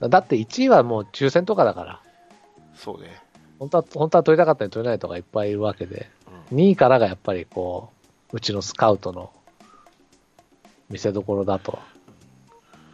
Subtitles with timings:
[0.00, 2.00] だって1位はもう抽選とかだから。
[2.76, 3.20] そうね。
[3.58, 6.08] 本当は、本当は取りたかったり取れないとかいっぱいいるわけで、
[6.52, 7.90] うん2位からがやっぱりこ
[8.32, 9.30] う、うちのスカウトの
[10.88, 11.78] 見せどころだと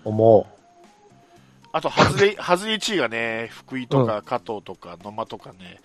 [0.05, 0.47] 思
[1.73, 5.81] あと、外れ、 外れ1位がね、福井とか加藤とか野間とかね、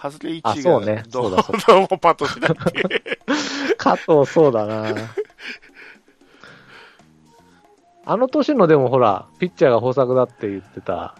[0.00, 2.82] 外れ1位があそうねどそうだそう どうもパッとしなくて。
[2.82, 2.90] う。
[3.78, 4.92] 加藤そうだな
[8.10, 11.14] あの年のでもほら、ピッチャーが豊作だって言ってた、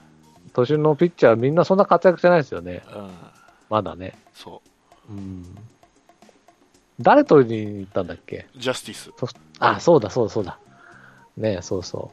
[0.54, 2.82] 年のピッチャーみんなそんな活躍じゃないですよね。
[2.94, 3.10] うん。
[3.68, 4.16] まだね。
[4.32, 4.62] そ
[5.10, 5.44] うん。
[6.98, 8.46] 誰取りに行ったんだっけ？
[8.56, 8.58] う。
[8.58, 9.10] ジャスティス。
[9.58, 10.58] あ、そうだ、そうだ、そうだ。
[11.36, 12.10] ねえそうそ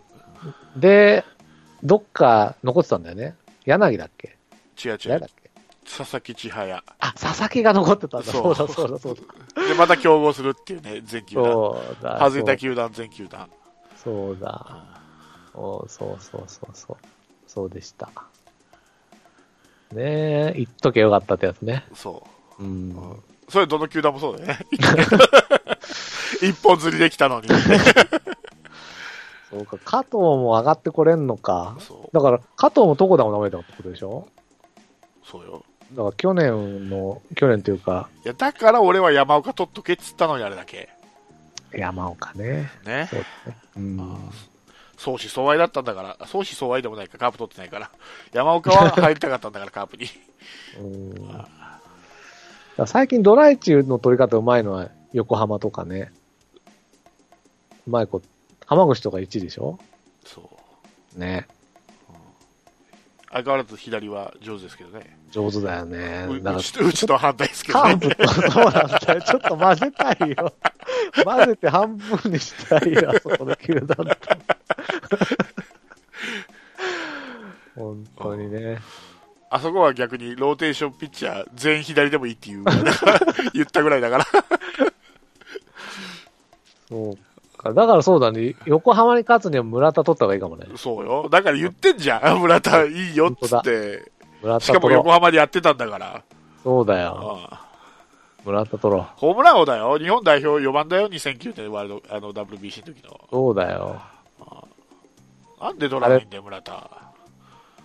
[0.75, 0.79] う。
[0.79, 1.23] で、
[1.81, 3.37] どっか残ってたんだよね。
[3.63, 4.35] 柳だっけ？
[4.83, 5.29] 違う違う誰だっ。
[5.41, 5.49] け？
[5.85, 6.83] 佐々木千早。
[6.99, 8.29] あ、佐々木が残ってたんだ。
[8.29, 9.67] そうだ、そうだ、そうだ。
[9.69, 11.45] で、また競合するっていうね、全球団。
[11.45, 12.19] そうだ。
[12.19, 13.49] 外れた球団、全球団。
[14.05, 14.83] そうだ。
[15.53, 16.97] おそうそうそうそう。
[17.47, 18.09] そうでした。
[19.91, 21.83] ねえ、言っとけよかったってやつね。
[21.93, 22.25] そ
[22.59, 22.63] う。
[22.63, 22.95] うん。
[23.49, 24.59] それどの球団もそうだよね。
[26.41, 27.47] 一本釣りできたのに。
[29.49, 31.75] そうか、加藤も上がってこれんのか。
[31.79, 32.15] そう。
[32.15, 34.27] だから、加藤もどこでも舐めたってことでしょ？
[35.23, 35.63] そうよ。
[35.93, 40.89] だから去年の、去年というか、いや、だから俺は山岡取っとけっつったのにあれだけ。
[41.77, 42.71] 山岡ね。
[42.85, 43.07] ね。
[43.09, 43.57] そうだね。
[43.77, 43.97] うん。
[44.97, 47.91] 相思相愛だったんだから、相思相愛でもないか、カープ取ってないから。
[48.33, 50.07] 山岡は 入りたかったんだから、カープに。
[52.87, 56.11] 最近ドライチの取り方うまいのは横浜とかね。
[57.87, 58.21] うまい子、
[58.65, 59.77] 浜口とか1でしょ？
[60.25, 60.49] そ
[61.15, 61.19] う。
[61.19, 61.47] ね。
[63.35, 65.19] 相変わらず左は上手ですけどね。
[65.29, 66.25] 上手だよね。
[66.29, 68.15] ううちとうちと反対ですけら、どね。
[68.49, 69.21] そうなんだよ。
[69.21, 70.53] ちょっと混ぜたいよ。
[71.25, 74.05] 混ぜて半分にしたいよ、あそこの球団と。
[77.75, 78.79] 本当にね。
[79.49, 82.63] あそこは逆にローテーションピッチャー全員左でもいいっていう、
[83.53, 84.25] 言ったぐらいだから。
[86.87, 87.17] そう
[87.69, 87.73] か。
[87.73, 88.55] だからそうだね。
[88.65, 90.67] 横浜に勝つには村田取った方がいいかもね。
[90.75, 91.27] そうよ。
[91.29, 92.39] だから言ってんじゃん。
[92.41, 94.11] 村田いいよっつって。
[94.41, 94.91] 村田しかも。
[94.91, 96.21] 横浜でやってたんだから。
[96.63, 97.39] そうだよ。
[97.49, 97.57] うん
[98.45, 99.05] 村田取ろう。
[99.15, 99.97] ホームラン王だよ。
[99.97, 101.09] 日本代表4番だよ。
[101.09, 103.19] 2009年ワールド、あの WBC の時の。
[103.31, 103.99] そうだよ。
[105.59, 107.05] なんで取らないんだよ、村田。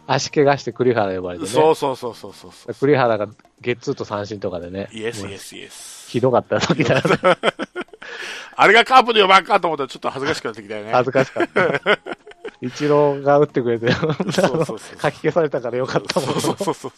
[0.07, 1.51] 足怪我して栗原呼ばれてね。
[1.51, 2.75] そうそうそうそうそうそう。
[2.75, 3.29] 栗原が
[3.61, 4.91] ゲッツーと三振とかでね。
[4.93, 6.11] イエスイエスイエス。
[6.11, 7.01] ひどかった時だ。
[8.61, 10.93] あれがカープで4番かと思ったらちょっと恥ずかしくなってきたよね。
[10.93, 11.99] 恥ずかしかった。
[12.61, 16.41] 一郎が打ってくれて、そうそうそう書き消されたからよかったもん。
[16.43, 16.93] そうそうそう。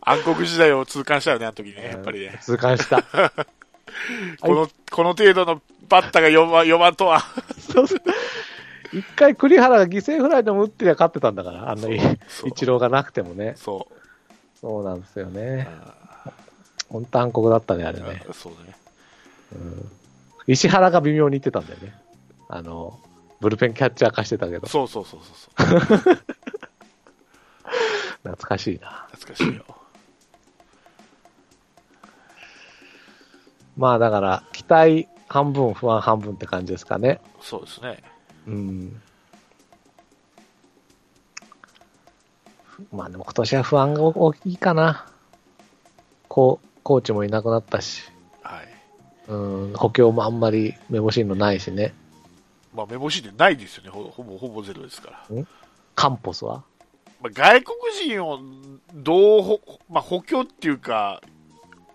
[0.00, 2.38] 暗黒時代を痛感したよね、あの時ね、やっぱりね。
[2.40, 3.02] 痛感した。
[4.40, 5.60] この、この程度の
[5.90, 7.20] バッターが4番、4番とは。
[7.70, 7.98] そうそう
[8.94, 12.00] 一回栗原が犠牲フライでも打ってりゃ勝ってたんだから、あんなに
[12.46, 13.52] 一郎がなくてもね。
[13.56, 14.58] そう。
[14.58, 15.68] そうなんですよね。
[16.88, 18.24] 本当暗黒だったね、あれね。
[18.32, 18.74] そうね。
[20.46, 21.94] 石原が微妙に言ってたんだよね。
[22.48, 22.98] あの、
[23.40, 25.20] ブルペンキャッチャー化してたけど、そうそうそう
[25.56, 26.14] そうそう。
[28.24, 29.06] 懐かしいな。
[29.12, 29.64] 懐かしいよ。
[33.76, 37.20] まあだから、期待半分、不安半分って感じですかね。
[37.40, 38.02] そうですね。
[38.46, 39.02] うん。
[42.92, 45.06] まあでも今年は不安が大きいかな。
[46.28, 48.13] こう、コーチもいなくなったし、はい。
[49.26, 51.94] うん、補強もあんまり目星のないしね。
[52.74, 53.90] まあ、目星でないですよね。
[53.90, 55.44] ほほぼ、ほぼゼロですから。
[55.94, 56.64] カンポスは？
[57.22, 58.40] まあ、外国人を
[58.92, 61.22] どうほ、まあ、補強っていうか、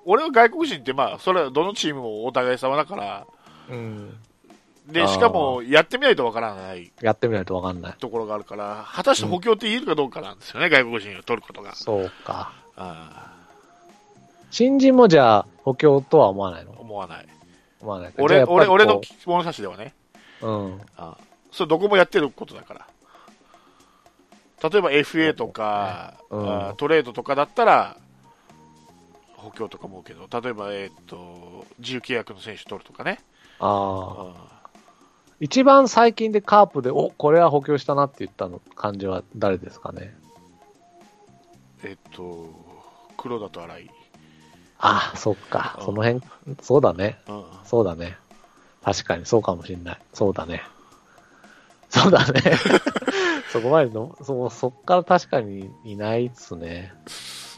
[0.05, 3.27] 俺は外国人って、まあ、それはどのチームもお互い様だから、
[3.69, 4.17] うん。
[4.87, 7.95] で、あーしかも、やってみないとわからないやってみないとわかんない。
[7.99, 11.75] ところがあるから、果たして補強って言えるかどうかなんですよね、外国人を取ることが。
[11.75, 12.53] そうか。
[12.75, 13.28] あ
[14.51, 16.73] 新人もじゃあ補強とは思わないの？
[16.73, 17.27] ー思わない。
[17.81, 19.93] 思わない俺、俺、俺のこ物差しではね。
[20.41, 20.81] ううん。
[20.97, 22.87] あーそれどこもやってることだから。
[24.69, 26.37] 例えば FA とか、う
[26.71, 27.97] んトレードとかだったら、
[29.37, 33.19] 補強とか思うけど、例えば、えーっと、自由契約の選手取るとかね。
[33.59, 34.65] ああ。
[34.65, 34.69] あ
[35.39, 40.13] 一番最近でカープで、お、これは補強したなって言ったの感じは誰ですかね？
[41.81, 42.49] ーえーっと、
[43.15, 43.89] 黒田と荒井。
[44.79, 45.75] ああ、そっか。
[45.79, 46.21] うんその辺、
[46.61, 47.19] そうだね。
[47.27, 48.17] うんそうだね。
[48.81, 49.99] 確かにそうかもしんない。
[50.13, 50.63] そうだね。
[51.89, 52.41] そうだね。
[53.51, 56.93] そこまでの、そ、そっから確かにいないっすね。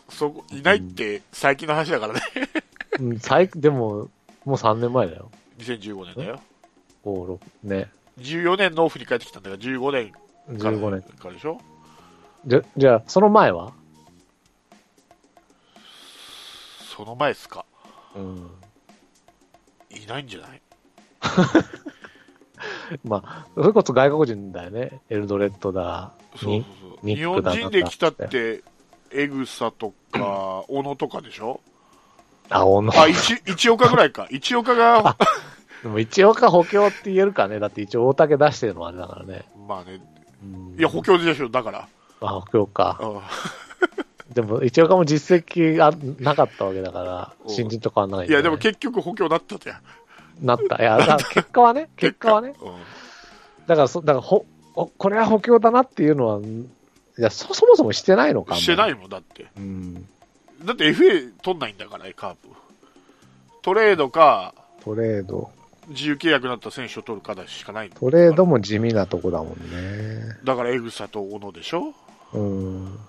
[0.10, 2.22] そこ、いないって最近の話だからね。
[3.00, 4.10] うん、最、でも、
[4.46, 5.32] もう3年前だよ。
[5.60, 6.40] 2015年だよ。
[7.06, 7.90] 5、6、ね。
[8.20, 10.18] 14年のオフに帰ってきたんだから、15年か
[10.70, 11.02] ら15年。
[11.18, 11.60] からでしょ？
[12.46, 13.74] じゃ、じゃあ、その前は？
[17.02, 17.66] その前ですか？
[18.16, 18.52] うん。
[19.90, 20.62] いないんじゃない？
[23.04, 25.02] まあ、それこそ外国人だよね。
[25.10, 26.12] エルドレッドだ。
[26.36, 27.00] そうそうそう。
[27.02, 28.64] ニ日本人で来たって、
[29.12, 31.60] エグサとか、小野とかでしょ？
[32.50, 32.94] あ、小野。
[33.02, 34.28] あ、一一岡ぐらいか。
[34.32, 35.18] 一岡が、
[35.82, 37.58] でも一応か補強って言えるかね。
[37.60, 39.46] だって一応大竹出してるのはあれだからね。
[39.68, 40.00] まあね。
[40.44, 41.88] うんいや、補強でしょ、だから。
[42.22, 43.00] あ、補強か。
[44.32, 50.46] うでも、一応かも実績あなかったわけだから、うん新人と変わんないんんいや、でも結結局補強だったじゃん。
[50.46, 50.82] なった。
[50.82, 52.54] いや、だ結果はね、 結果はね。
[52.62, 52.74] うん
[53.68, 54.46] だから、そだからほ、
[54.76, 58.56] おこれは補強だなっていうのは、いや、そ、そもそもしてないのか。。
[58.56, 59.48] してないいもん、だって。
[59.56, 60.08] うん。
[60.66, 62.50] だって FA 取んないんだから、カープ。
[63.62, 64.54] トレードか、
[64.84, 65.52] トレード。
[65.90, 70.38] 自由契約になった選手を取るかしかないトレードも地味なとこだもんね。
[70.44, 71.94] だからエグサと小野でしょ
[72.34, 73.00] うん。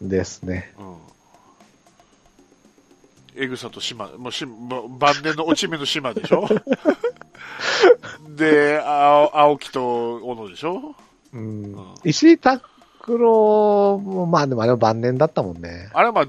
[0.00, 0.72] ですね。
[0.78, 0.82] う
[3.38, 3.42] ん。
[3.42, 4.52] エグサと島、もうしば
[4.88, 6.46] 晩年の落ち目の島でしょ？
[8.36, 10.94] で、青青木と小野でしょ？
[11.32, 11.94] うんん。
[12.04, 12.68] 石井拓
[13.06, 15.90] 郎も、まあでもあれは晩年だったもんね。
[15.94, 16.26] あれはまあ、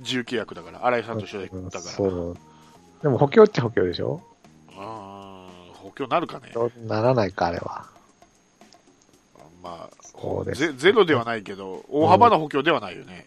[0.00, 1.82] 自由契約だから、新井さんと一緒だうんから。
[1.82, 2.36] そう。
[3.02, 4.20] でも補強っちゃ補強でしょ？
[4.76, 6.52] あー補強なるかね。
[6.86, 7.86] ならないか、あれは。
[9.62, 13.26] まあそうですゼ、ゼロではないけど、大幅な補強ではないよね。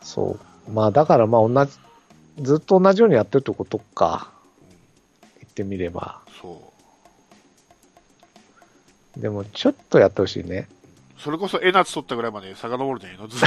[0.00, 0.38] そ
[0.68, 0.70] う。
[0.72, 1.72] まあだからまあ同じ、
[2.40, 4.30] ずっと同じようにやってるってことか。
[5.40, 6.20] 言ってみれば。
[6.40, 6.72] そ
[9.16, 9.20] う。
[9.20, 10.66] でもちょっとやってほしいね。
[11.18, 13.46] それこそ江夏取ったぐらいまで遡るんじゃないのずっと、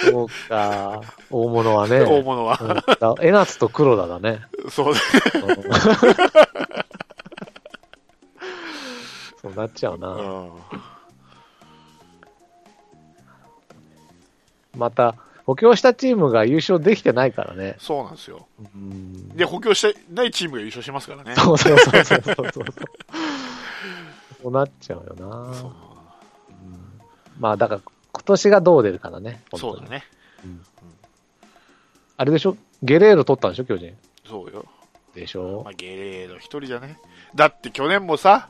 [0.10, 1.02] そうか。
[1.30, 2.00] 大物はね。
[2.00, 2.58] 大物は。
[2.60, 2.68] うん
[2.98, 4.40] だエナツと黒田だね。
[4.70, 5.00] そうね。
[9.50, 10.08] うんそうなっちゃうな。
[10.08, 10.50] うん
[14.76, 15.16] また、
[15.46, 17.76] 補強したチームが優勝できてないからね。
[17.80, 18.46] そうなんですよ。
[18.74, 21.34] うんで、補強してないチームが優勝しますからね。
[21.34, 22.64] そうそうそうそうそうそう。
[24.42, 25.54] そうなっちゃうよな。
[25.54, 27.00] そううん
[27.40, 27.80] まあ、だから、
[28.12, 29.42] 今年がどう出るかだね。
[29.50, 29.90] 本当にそうだ。
[29.90, 30.04] ね。
[32.16, 32.56] あれでしょ？
[32.82, 33.96] ゲレーロ取ったんでしょ巨人。
[34.28, 34.64] そうよ。
[35.14, 35.62] でしょ？
[35.64, 36.96] まあ、ゲレード一人じゃね。
[37.34, 38.48] だって去年もさ、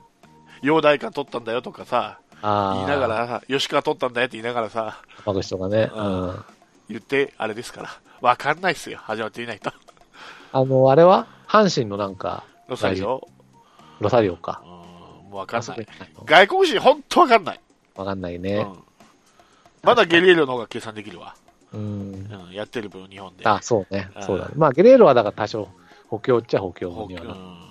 [0.62, 2.19] 陽大か取ったんだよとかさ。
[2.43, 2.49] 言
[2.85, 3.07] いなが。
[3.07, 5.91] らさ、吉川取ったんだよって言いながらさ、山口とかね。
[5.95, 6.45] ううんん。
[6.89, 7.91] 言って、あれですから。
[8.21, 8.99] わかんないっすよ。
[9.03, 9.71] 始まってみないと。
[10.53, 11.27] あの、あれは？
[11.47, 13.29] 阪神のなんか、ロサリオ？
[14.01, 14.67] ロサリオかう。
[14.67, 15.87] ん、もうわかんない
[16.25, 17.61] 外国人、ほんとわかんない。
[17.95, 18.57] わかんないね。
[18.57, 18.79] うん。
[19.83, 21.35] まだゲレーロの方が計算できるわ。
[21.73, 21.81] うん。
[22.49, 23.47] うん、やってる分、日本で。
[23.47, 24.19] あ、そうねう。
[24.21, 24.53] んそうだね。
[24.57, 25.69] まあ、ゲレーロはだから多少、
[26.09, 27.33] 補強っちゃ補強にはな。
[27.33, 27.71] うん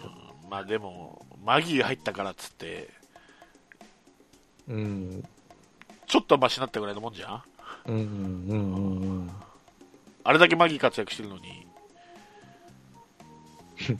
[0.49, 2.89] まあでも、マギー入ったからっつって、
[4.67, 5.23] うん。
[6.07, 7.43] ちょっとマシになったぐらいのもんじゃん？
[7.87, 9.31] うん、うん、うん、うん。
[10.23, 11.67] あれだけマギー活躍してるのに。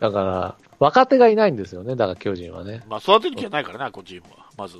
[0.00, 1.94] だから、若手がいないんですよね。
[1.96, 2.82] だから巨人はね。
[2.90, 4.46] まあ育てる気はないからね、このチームは。
[4.56, 4.78] まず。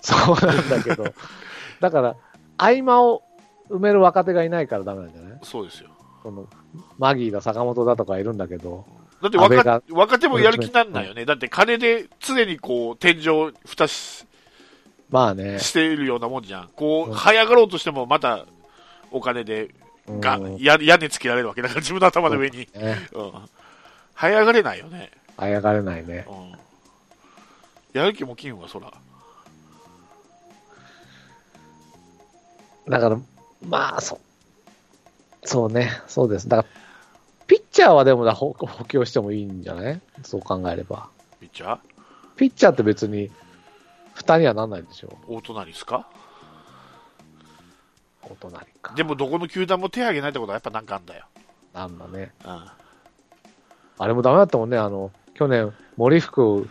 [0.00, 1.04] そうなんだけど。
[1.80, 2.16] だから、
[2.58, 3.22] 合間を
[3.70, 5.38] 埋める若手がいないからダメなんじゃない？
[5.42, 5.90] そうですよ。
[6.26, 6.48] その、
[6.98, 8.84] マギーだ、坂本だとかいるんだけど。
[9.22, 11.24] だって若若手もやる気になんないよね。
[11.24, 14.26] だって金で常にこう、天井蓋し
[15.08, 15.60] まあね。
[15.60, 16.68] しているようなもんじゃん。
[16.74, 18.44] こう、うん這い上がろうとしてもまた
[19.12, 19.70] お金で
[20.08, 22.68] うんが、や屋根つけられるわけだから、自分の頭の上に。
[22.74, 23.08] ね。
[23.12, 23.32] うん。
[24.16, 25.12] 這い上がれないよね。
[25.36, 26.26] あやがれないね。
[26.28, 26.52] うん。
[27.92, 28.92] やる気も金はそら。
[32.88, 33.16] だから、
[33.68, 34.25] まあ、そう。
[35.46, 35.90] そうね。
[36.06, 36.48] そうです。
[36.48, 36.68] だから、
[37.46, 40.00] ピッチャーはでもだ補補強してもいいんじゃない？
[40.22, 41.08] そう考えれば。
[41.40, 41.78] ピッチャー？
[42.36, 43.30] ピッチャーって別に、
[44.14, 45.16] 負担にはなんないでしょ。
[45.28, 46.08] 大隣ですか？
[48.22, 48.94] お隣か。
[48.94, 51.24] でもどこの球団も手挙げないってことはやっぱなんかあんだよ。
[51.72, 52.32] なんだね。
[52.44, 52.64] うん。
[53.98, 54.76] あれもダメだったもんね。
[54.76, 56.68] あの、去年、森福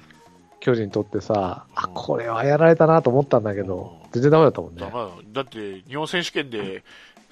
[0.59, 4.89] 巨人取ってさ、あ、うんこれはやられたなと思ったんだけど、うん全然ダメだったもんね
[5.33, 6.85] だって、日本選手権で、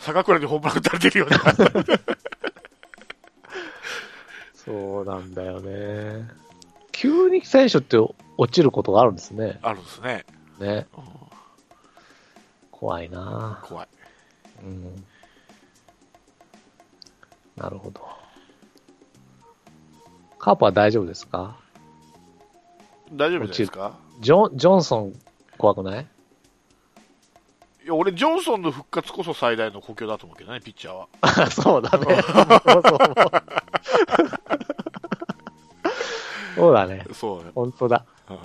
[0.04, 1.38] 坂倉にホームラン打たれてるよね。
[4.54, 6.28] そうなんだよね。
[6.92, 7.98] 急に選手って
[8.38, 9.60] 落ちることがあるんですね。
[9.62, 10.26] あるんですね。
[10.60, 10.88] ね。
[10.98, 11.04] うん
[12.72, 13.88] 怖いな怖い。
[14.62, 15.06] うん。
[17.56, 18.02] なるほど。
[20.38, 21.56] カープは大丈夫ですか？
[23.14, 23.94] 大丈夫ですか？
[24.20, 25.14] ジョン、ジョンソン
[25.58, 26.08] 怖くない？
[27.84, 31.08] いや、俺、ジョンソンの復活こそ最大の補強だと思うけどね、ピッチャーは。
[31.22, 32.24] あ そうだね。
[36.56, 37.06] そうだね。
[37.14, 37.52] そうね。
[37.56, 38.06] 本当だ。
[38.30, 38.38] うん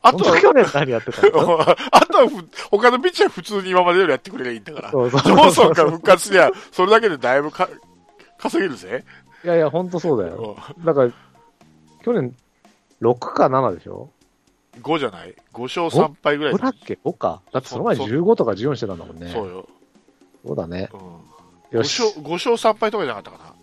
[0.00, 1.58] あとは、去年何やってたの？
[1.90, 4.90] あとはふ、他のピッチャー普通に今までよりやってくれりゃいいんだから。
[4.92, 7.68] そうそうジョンソンから復活すりゃ、それだけでだいぶか
[8.38, 9.04] 稼げるぜ。
[9.44, 10.56] いやいや、本当そうだよ。
[10.84, 11.10] だから、
[12.04, 12.32] 去年、
[13.02, 14.08] 6か7でしょ？
[14.82, 17.42] 5じゃない ?5 勝3敗ぐらい ?5 だっけ ?5 か。
[17.52, 19.30] だってその前そう15とか14してたんだもんね。
[19.32, 19.68] そうよ。
[20.46, 20.88] そうだね。
[20.92, 22.20] うん、よ5し勝、。
[22.20, 23.54] 5勝3敗とかじゃなかったかな？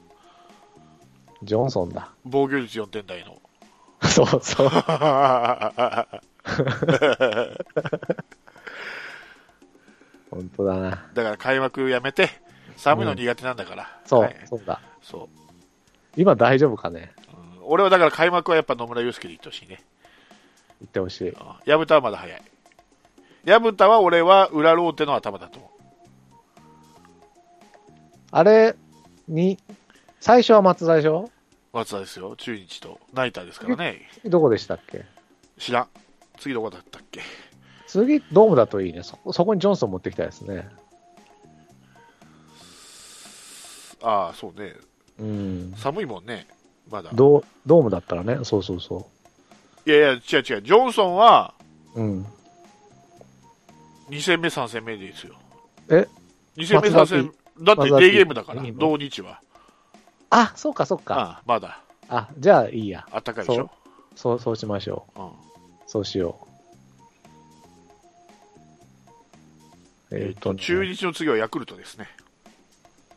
[1.43, 2.11] ジョンソンだ。
[2.25, 3.39] 防御率4点台の。
[4.07, 4.69] そうそう。
[10.31, 10.89] 本当だな。
[11.13, 12.29] だから開幕やめて、
[12.75, 13.99] 寒いの苦手なんだから。
[14.05, 14.81] そう、はいそうだ。
[15.01, 15.37] そう。
[16.17, 17.13] 今大丈夫かね？
[17.29, 19.81] うん俺はだから開幕はやっぱ野村祐介で行ってほしいね。
[20.81, 21.29] 言ってほしい。
[21.29, 22.41] うん薮田はまだ早い。
[23.45, 25.69] 薮田は俺は裏ローテの頭だと思
[28.31, 28.75] あれ
[29.27, 29.57] に、
[30.19, 31.29] 最初は松田でしょ？
[31.73, 31.77] う。
[31.77, 32.35] 松田ですよ。
[32.35, 34.01] 中日とナイターですからね。
[34.25, 35.05] どこでしたっけ？
[35.57, 35.87] 知らん。
[36.39, 37.21] 次どこだったっけ？
[37.87, 39.03] 次、ドームだといいね。
[39.03, 40.67] そそこにジョンソン持ってきたいですね。
[44.01, 44.73] ああ、そうね。
[45.19, 45.73] うん。
[45.77, 46.47] 寒いもんね。
[46.91, 47.11] まだ。
[47.13, 49.09] ドドームだったらね、そうそうそ
[49.85, 50.41] いやいや、違う違う。
[50.43, 51.53] ジョンソンは
[51.95, 52.01] う。
[52.01, 52.25] うん。
[54.09, 55.35] 2戦目、3戦目でいいですよ。
[55.89, 56.07] え
[56.57, 59.39] ?2 戦目、3松田戦だってデーゲームだから同日は。
[60.29, 61.15] あ、そうかそうか。
[61.15, 61.81] ああまだ。
[62.09, 63.05] あ、じゃあいいや。
[63.11, 63.69] あったかいでしょ？
[64.15, 65.31] そう、そうしましょうんう。
[65.87, 66.39] そうしよ
[70.11, 70.15] う。
[70.17, 72.07] えっ、と、と、中日の次はヤクルトですね。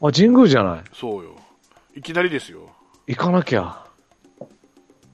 [0.00, 0.84] あ、神宮じゃない？
[0.94, 1.36] そうよ。
[1.94, 2.70] いきなりですよ。
[3.06, 3.84] 行かなきゃ。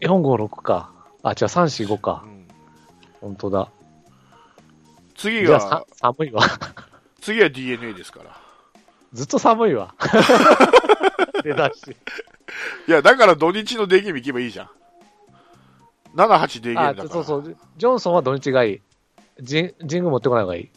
[0.01, 0.91] 4、5、6か。
[1.25, 2.13] あ、違う、3、4、5うか。
[2.27, 2.47] ん、
[3.21, 3.69] 本当だ。
[5.17, 6.43] 次じゃあ、さが、寒いわ。
[7.21, 8.37] 次は DNA ですから。
[9.13, 9.95] ずっと寒いわ。
[11.43, 11.97] 出だし。
[12.87, 14.71] いや、だから土日のデーゲーム行けばいいじゃん。
[16.17, 17.09] 7、8デーゲーあムだから。
[17.09, 17.57] そうそう。
[17.77, 18.81] ジョンソンは土日がいい。
[19.39, 20.71] 神神宮持ってこない方がいい。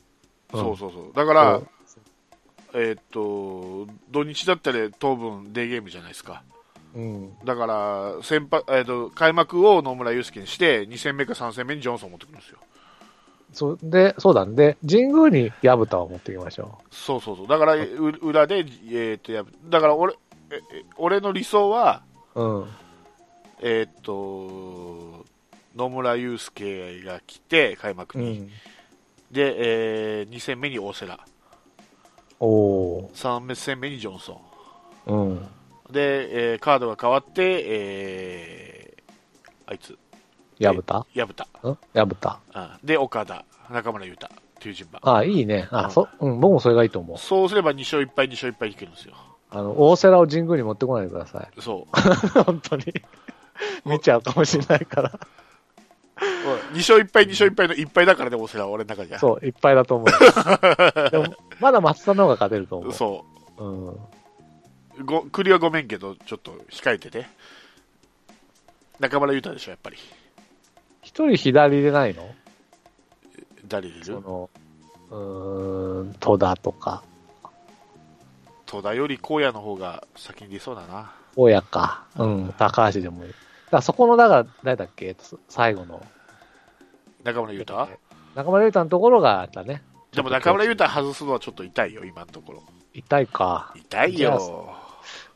[0.52, 1.14] そうそうそう。
[1.14, 1.62] だから
[2.74, 6.44] えーっと、土日だったら当分デーゲームじゃないですか。
[6.98, 7.38] うん。
[7.46, 12.58] だから、先発、えーっと、開幕を野村祐介にして、2戦目か3戦目にジョンソンを持ってくるんですよ。
[13.54, 17.48] そう、で、そうだんで、神宮に薮田を持ってきましょそうそうそう。
[17.48, 17.86] だから、う
[18.22, 20.16] 裏で、えーっと、やだから俺、
[20.50, 22.02] ええ俺の理想は、
[22.34, 22.42] う。
[22.44, 22.68] うん。
[23.62, 25.24] えーっと、
[25.76, 28.40] 野村祐介が来て、開幕に。
[28.40, 28.48] うん。
[29.32, 31.20] で、えー、2戦目に大瀬良。
[32.40, 33.12] おー。
[33.12, 34.42] 3戦目にジョンソ
[35.06, 35.14] ン。
[35.14, 35.48] うん。
[35.92, 39.98] で、えーカードが変わって、えー、あいつ、
[40.60, 41.44] 薮田薮田。
[41.68, 42.40] ん薮田。
[42.54, 42.86] うん？
[42.86, 44.30] で、岡田、中村優太っ
[44.60, 45.02] ていう順番。
[45.04, 45.68] あ、いいね。
[45.72, 47.18] あ、うんそ、うん、僕もそれがいいと思う。
[47.18, 49.14] そうすれば2勝1敗、2勝1敗いけるんですよ。
[49.50, 51.62] あの、大瀬良を神宮に持ってこないでください。
[51.62, 52.00] そう。
[52.44, 52.84] 本当に。
[53.86, 55.12] 見ちゃうかもしれないから。
[56.74, 59.20] 2勝1敗、2勝1敗の1敗だからね、大瀬良は俺の中じゃ。
[59.20, 60.08] そう、いっぱいだと思う。
[61.12, 61.26] でも、
[61.60, 62.94] まだ松田の方が勝てると思う。
[62.94, 63.24] そ
[63.58, 63.98] うん。
[65.00, 65.06] う。
[65.06, 67.28] ご、栗はごめんけど、ちょっと控えてて。
[69.00, 69.98] 中村優太でしょ、やっぱり。
[71.02, 72.34] 一人左でないの？
[73.68, 74.04] 誰いる？
[74.04, 74.50] その、
[75.10, 77.04] うーん、戸田とか、
[78.66, 81.14] 戸田より荒野の方が先に出そうだな。
[81.36, 82.06] 大家か。
[82.18, 83.34] うん、高橋でもいい。
[83.72, 85.16] だそこの、だから、誰だっけ？
[85.48, 86.06] 最後の。
[87.24, 87.88] 中村優太？
[88.36, 89.84] 中村優太のところが、だね。
[90.12, 92.64] でも中村優太外すのはちょっと痛いよ、今のところ。
[92.94, 93.74] 痛いか。
[93.76, 94.76] 痛いよ。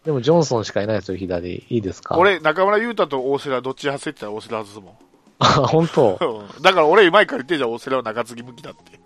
[0.05, 1.65] でも、ジョンソンしかいないですよ、左。
[1.69, 2.17] いいですか？
[2.17, 4.97] 俺、中村優太と大瀬良どっち外せってたら大瀬良外すもん。
[5.39, 6.17] あ、本当？
[6.21, 8.99] うんだから俺前から言ってんじゃん、大瀬良は中継ぎ向きだって。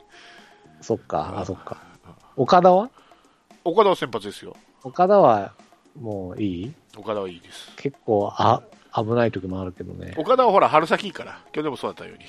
[0.81, 1.77] そっか、あ、そっか。
[2.37, 2.89] 岡田は？
[3.63, 4.55] 岡田は先発ですよ。
[4.83, 5.53] 岡田は、
[5.99, 6.73] もういい？
[6.97, 7.71] 岡田はいいです。
[7.75, 8.61] 結構、あ、
[8.93, 10.13] 危ない時もあるけどね。
[10.17, 11.39] 岡田はほら、春先いいから。
[11.51, 12.23] 去年もそうだったように。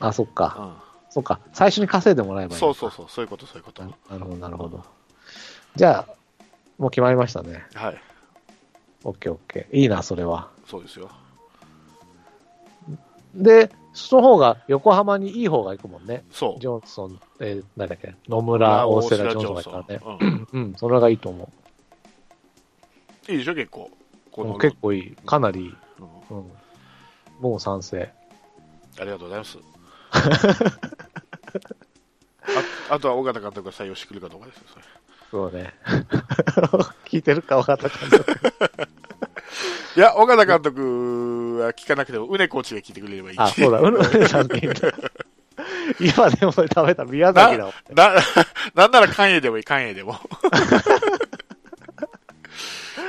[0.00, 0.76] あ、そっか。
[1.08, 1.40] うそっか。
[1.52, 2.56] 最初に稼いでもらえばいん。
[2.56, 2.60] い。
[2.60, 3.82] そうそうそう、そういうこと、そういうこと。
[3.82, 4.84] ななるほど、なるほど。
[5.76, 6.44] じゃあ、
[6.78, 7.64] もう決まりましたね。
[7.74, 8.00] はい。
[9.04, 9.76] オッケーオッケー。
[9.76, 10.50] いいな、それは。
[10.66, 11.10] そうですよ。
[13.34, 16.24] で、その方が横浜にいい方が行くもんね。
[16.30, 16.66] そうジ。
[16.66, 20.00] ョンソン、えー、何だっけ、野村、大瀬良、ジョンソンだからね。
[20.26, 20.48] ン。
[20.52, 21.50] うんうん、それがいいと思
[23.28, 23.90] いいでしょ、結構。
[24.30, 24.46] こう。
[24.46, 25.16] の結構いい。
[25.26, 25.74] かなりいい。
[26.30, 26.50] うんうん。
[27.40, 28.12] もう賛成。
[28.98, 29.58] ありがとうございます。
[32.90, 34.84] ああとは尾形監督が採用してくるかどうかですよ、それ。
[35.30, 35.72] そうね。
[37.06, 38.18] 聞いてるか分かったかな。
[39.96, 43.40] いや、尾形監督は聞かなくても、うねコーチが聞いてくれればいいし。
[43.40, 44.80] あ、そうだ、うぬうぬさんでいいんだ。
[46.00, 47.72] 今でも食べた宮崎だもん。
[47.94, 48.14] な、
[48.74, 50.18] なんなら関営でもいい、関営でも。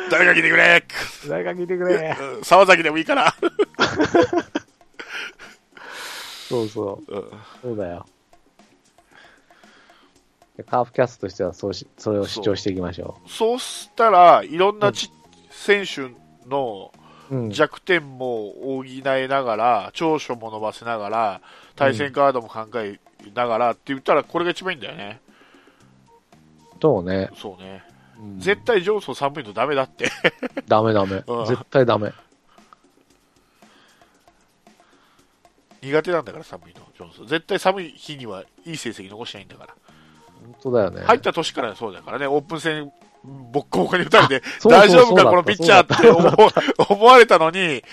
[0.10, 0.84] 誰か聞いてくれ
[1.28, 2.18] 誰か聞いてくれ。
[2.20, 3.34] うん沢崎でもいいから。
[6.50, 7.14] そうそう。
[7.16, 8.06] うんそうだよ。
[10.68, 15.12] カープキャストとしてはそうし、それを主張していきましょそうしたら、いろんなち、
[15.50, 16.12] 選手
[16.48, 16.92] の。
[17.50, 21.42] 弱点も補いながら、長所も伸ばせながら、
[21.78, 23.00] 対戦カードも考え
[23.34, 25.22] ながらって言ったら、これが一番いいんだよね。
[26.82, 27.30] そうね。
[27.36, 27.84] そうね。
[28.20, 30.12] うん絶対ジョンソン寒いのダメだって。
[30.68, 31.46] ダメダメうん。
[31.46, 32.12] 絶対ダメ。
[35.82, 37.28] 苦手なんだから寒いの、ジョンソン。
[37.28, 39.76] 絶対寒い日にはいい成績残しないんだから。
[40.52, 41.02] 本当だよね。
[41.02, 42.92] 入った年からそうだからね、オープン戦、
[43.24, 46.54] ボッコボコに打たれて、大丈夫か、このピッチャーって思う
[46.90, 47.84] 思われたのに、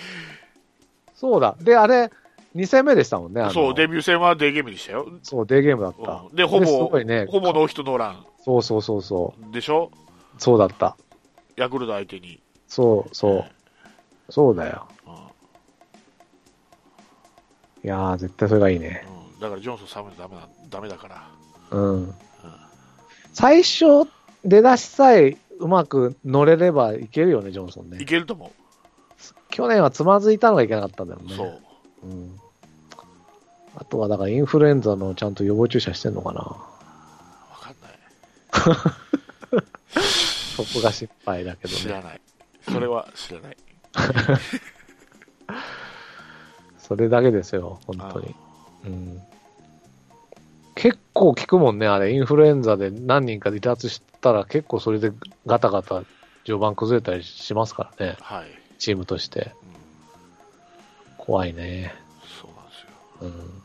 [1.15, 1.57] そうだ。
[1.61, 2.11] で、あれ、
[2.57, 3.49] 2戦目でしたもんね。
[3.53, 5.07] そう、デビュー戦はデーゲームでしたよ。
[5.23, 6.23] そう、デーゲームだった。
[6.31, 7.27] うんで、ほすぼ、ね。
[7.29, 9.91] ほぼノーヒットノーランそうそうそうそでしょ？
[9.93, 10.41] う。
[10.41, 10.97] そうだった。
[11.57, 12.41] ヤクルト相手に。
[12.67, 14.33] そうそう。
[14.33, 14.87] そうだよ。
[15.07, 15.15] うん
[17.85, 19.07] いやー、絶対それがいいね。
[19.33, 21.29] うんだからジョンソン寒いのダメなダメだから。
[21.71, 22.15] うん。
[23.33, 24.09] 最初、
[24.45, 28.05] 出だしさえうまく乗れればいけるよね、ジョンソンいね。
[28.05, 28.53] けると思
[29.51, 31.29] 去年はつまずいたのがいけなかったんだよう。
[31.29, 31.37] ね。
[31.37, 31.61] そう。
[32.05, 32.39] うん。
[33.77, 36.41] あとは、だからインフルエンザのちゃんと予防注射してんのかな。
[36.41, 36.57] わ
[37.61, 37.93] かんない。
[40.57, 41.81] そこが心配だけどね。
[41.81, 42.21] 知らない。
[42.63, 43.57] それは知らない。
[46.79, 48.35] それだけですよ、本当に。
[48.85, 49.23] うん。
[50.79, 52.13] 結構効くもんね、あれ。
[52.13, 55.13] インフルエンザで何人か離脱したら結構それで
[55.47, 56.03] ガタガタ
[56.45, 58.47] 序盤崩れたりしますからね、はい。
[58.79, 59.53] チームとして。
[59.73, 59.79] うん
[61.29, 61.93] 怖いね。
[62.41, 62.89] そうなんですよ。
[63.21, 63.63] うん。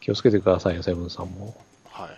[0.00, 1.54] 気をつけてくださいよ、セブンさんも。
[1.90, 2.08] はい。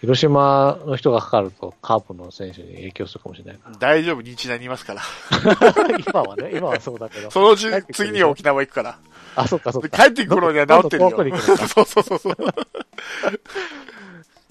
[0.00, 5.02] 広島の人がかかるとカープの選手に影響するかもしれないか大丈夫、日大にいますから。
[5.02, 5.98] ら。
[6.00, 7.28] 今はね、今はそうだけど。
[7.30, 8.98] そのうち次に沖縄行くから。
[9.36, 10.04] あ、そっかそっでか。
[10.04, 11.10] 帰ってくるのには治ってるよ。
[11.10, 12.36] どんどん遠くに行くのか そうそうそうそう。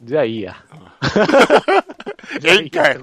[0.03, 0.55] じゃあいいや。
[2.43, 2.97] え一回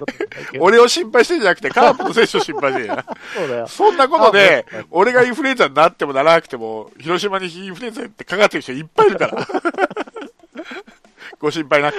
[0.59, 3.05] 俺を心配してんじゃなくて、カープの選手を心配してんや。
[3.35, 3.67] そうだよ。
[3.67, 9.47] そんなことであ、俺がインフルエンザになってもならなくても、広島にインフルエンザってかかってる人いっぱいいるから。
[11.39, 11.97] ご心配なく。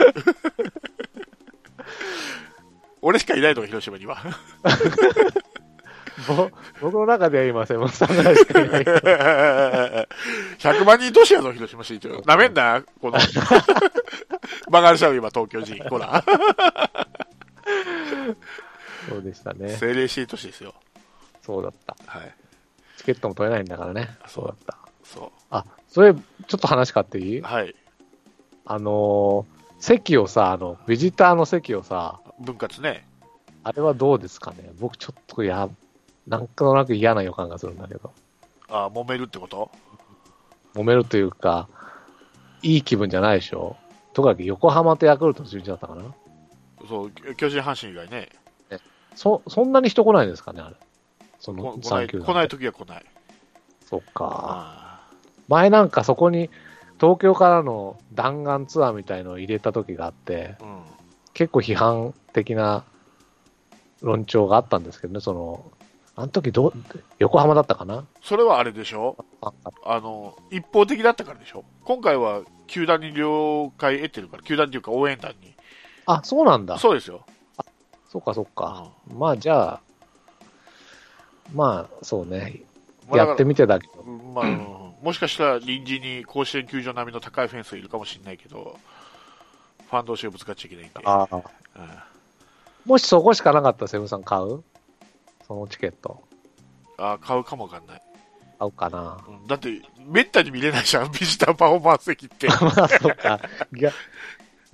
[3.02, 4.22] 俺しかいないのが広島には。
[6.28, 6.50] ぼ
[6.80, 8.84] 僕の中では今、セブンさんぐらいしかいない。
[8.84, 12.20] 100万人都市やぞ、広島市長。
[12.22, 13.18] なめんな、この。
[14.70, 15.82] バカにしちゃう、今、東京人。
[15.88, 16.24] ほら。
[19.08, 19.72] そうでしたね。
[19.72, 20.74] 政令市都市ですよ。
[21.42, 21.96] そうだった。
[22.06, 22.34] はい。
[22.96, 24.16] チケットも取れないんだからね。
[24.26, 24.78] そそううだった。
[25.04, 26.20] そあ、それ、ちょ
[26.56, 27.38] っと話変わっていい？
[27.40, 27.74] うはい。
[28.66, 33.06] あのー席をさ、あの、ビジターの席をさ、分割ね。
[33.64, 34.70] あれはどうですかね？
[34.80, 35.68] 僕ちょっとや、
[36.26, 38.12] なんとなく嫌な予感がするんだけど。
[38.68, 39.70] あ揉めるってこと？
[40.74, 41.68] 揉めるというか、
[42.62, 43.76] いい気分じゃないでしょ
[44.12, 46.02] とかく横浜とヤクルトの中日だったかな
[46.88, 48.28] そう、巨人阪神以外ね。
[49.14, 50.76] そ、そんなに人来ないんですかねあれ。
[51.38, 53.04] そこの来ない、3球来ない時は来ない。
[53.86, 54.30] そっか。
[54.30, 55.10] あ
[55.48, 56.50] 前なんかそこに
[57.00, 60.82] 東京からの弾丸ツアーみたいのを入れた時があって、ーうん。
[61.34, 62.84] 結構批判的な
[64.00, 65.70] 論調があったんですけどね、その、
[66.16, 66.72] あの時どう、
[67.18, 68.06] 横浜だったかな？
[68.22, 69.16] それはあれでしょ？
[69.42, 69.52] あ
[69.84, 71.64] あの、一方的だったからでしょ？
[71.84, 75.54] 今回は球団に了解得てるから、球団っていうか応援団に。
[76.06, 76.78] あ、そうなんだ。
[76.78, 77.24] そうですよ。
[78.08, 78.92] そうか、そうか。
[79.12, 79.80] まあ、じゃあ、
[81.52, 82.60] まあ、そうね。
[83.08, 84.02] まあだからやってみてだけど。
[84.04, 88.78] まあ、うんもしかしたら臨時に甲子園球場並みの高いフェンスいるかもしれないけど、
[89.90, 90.94] ファン同士がぶつかっちゃいけないんで。
[91.04, 91.36] ああ。
[91.36, 91.42] うん
[92.86, 94.62] もしそこしかなかったらセブンさん買う？
[95.46, 96.22] そのチケット。
[96.98, 98.02] あ買うかもわかんない。
[98.58, 99.24] 買うかな。
[99.28, 102.48] うんだって、めったに見れないじゃん、 ビジターパフォーマンス席って。
[102.60, 103.40] まあ、そっか。
[103.72, 103.94] 逆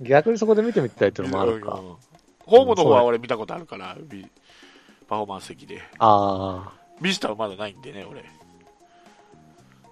[0.01, 1.73] 逆にそこで見てみたいっていうのもあるか。
[1.73, 1.95] うん
[2.43, 4.27] ホームの方は俺見たことあるから、ビ
[5.07, 5.81] パフォーマンス席で。
[5.99, 8.25] ああ、ビジターはまだないんでね、俺。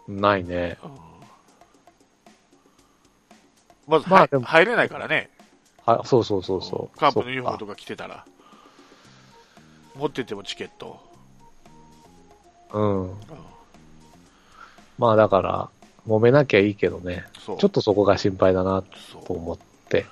[0.08, 0.78] ないね。
[0.84, 1.10] うん
[3.88, 5.30] まず、はいまあでも入れないからね。
[5.86, 6.98] はそうそうそうそう。
[7.00, 8.26] カープのユニフォームそとか着てたら。
[10.00, 11.00] 持っててもチケット。
[12.74, 13.12] うん。
[13.12, 13.18] うん
[14.98, 15.70] まあだから、
[16.06, 17.24] 揉めなきゃいいけどね。
[17.46, 17.58] そう。
[17.58, 18.84] ちょっとそこが心配だな
[19.26, 19.58] と思っ
[19.88, 20.06] て。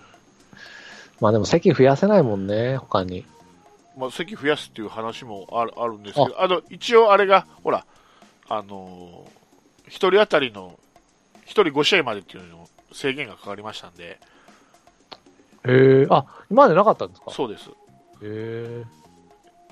[1.19, 3.25] まあでも席増やせないもんね、他に。
[3.97, 7.85] まあ、席増やすっていう話もあるあるんですけど、あの、一応あれが、ほら、
[8.47, 10.79] あのー、一人当たりの、
[11.43, 14.19] 一人5試合までっていうの制限がかかりましたんで、
[15.65, 17.31] へえ、あ、今までなかったんですか？
[17.31, 17.69] そうです。
[17.69, 17.73] へ
[18.23, 18.83] え。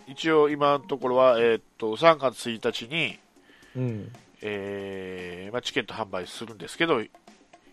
[0.08, 3.20] 一応今のところは、えーっと、3月1日に、
[3.76, 4.12] うん。
[4.42, 7.10] えーまあ、チケット販売するんですけど、1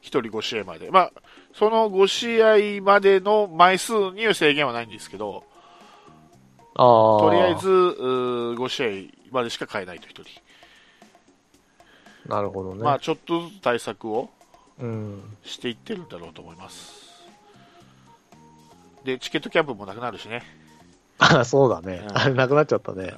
[0.03, 0.91] 人5試合まで。
[0.91, 1.13] まあ、
[1.55, 5.45] その5試合までの枚数には制限はないんですけど、
[6.75, 7.21] ああ。
[7.21, 10.43] とりあえず、うー5試合までしか買えないと1人。
[12.27, 12.83] なるほどね。
[12.83, 14.31] まあ、ちょっとずつ対策を
[14.79, 15.37] うん。
[15.45, 17.13] していってるんだろうと思います。
[19.05, 20.62] で、チケットキャンプもなくなるしね。
[21.23, 22.13] あそうだねう。
[22.13, 23.15] んあれ、なくなっちゃったね。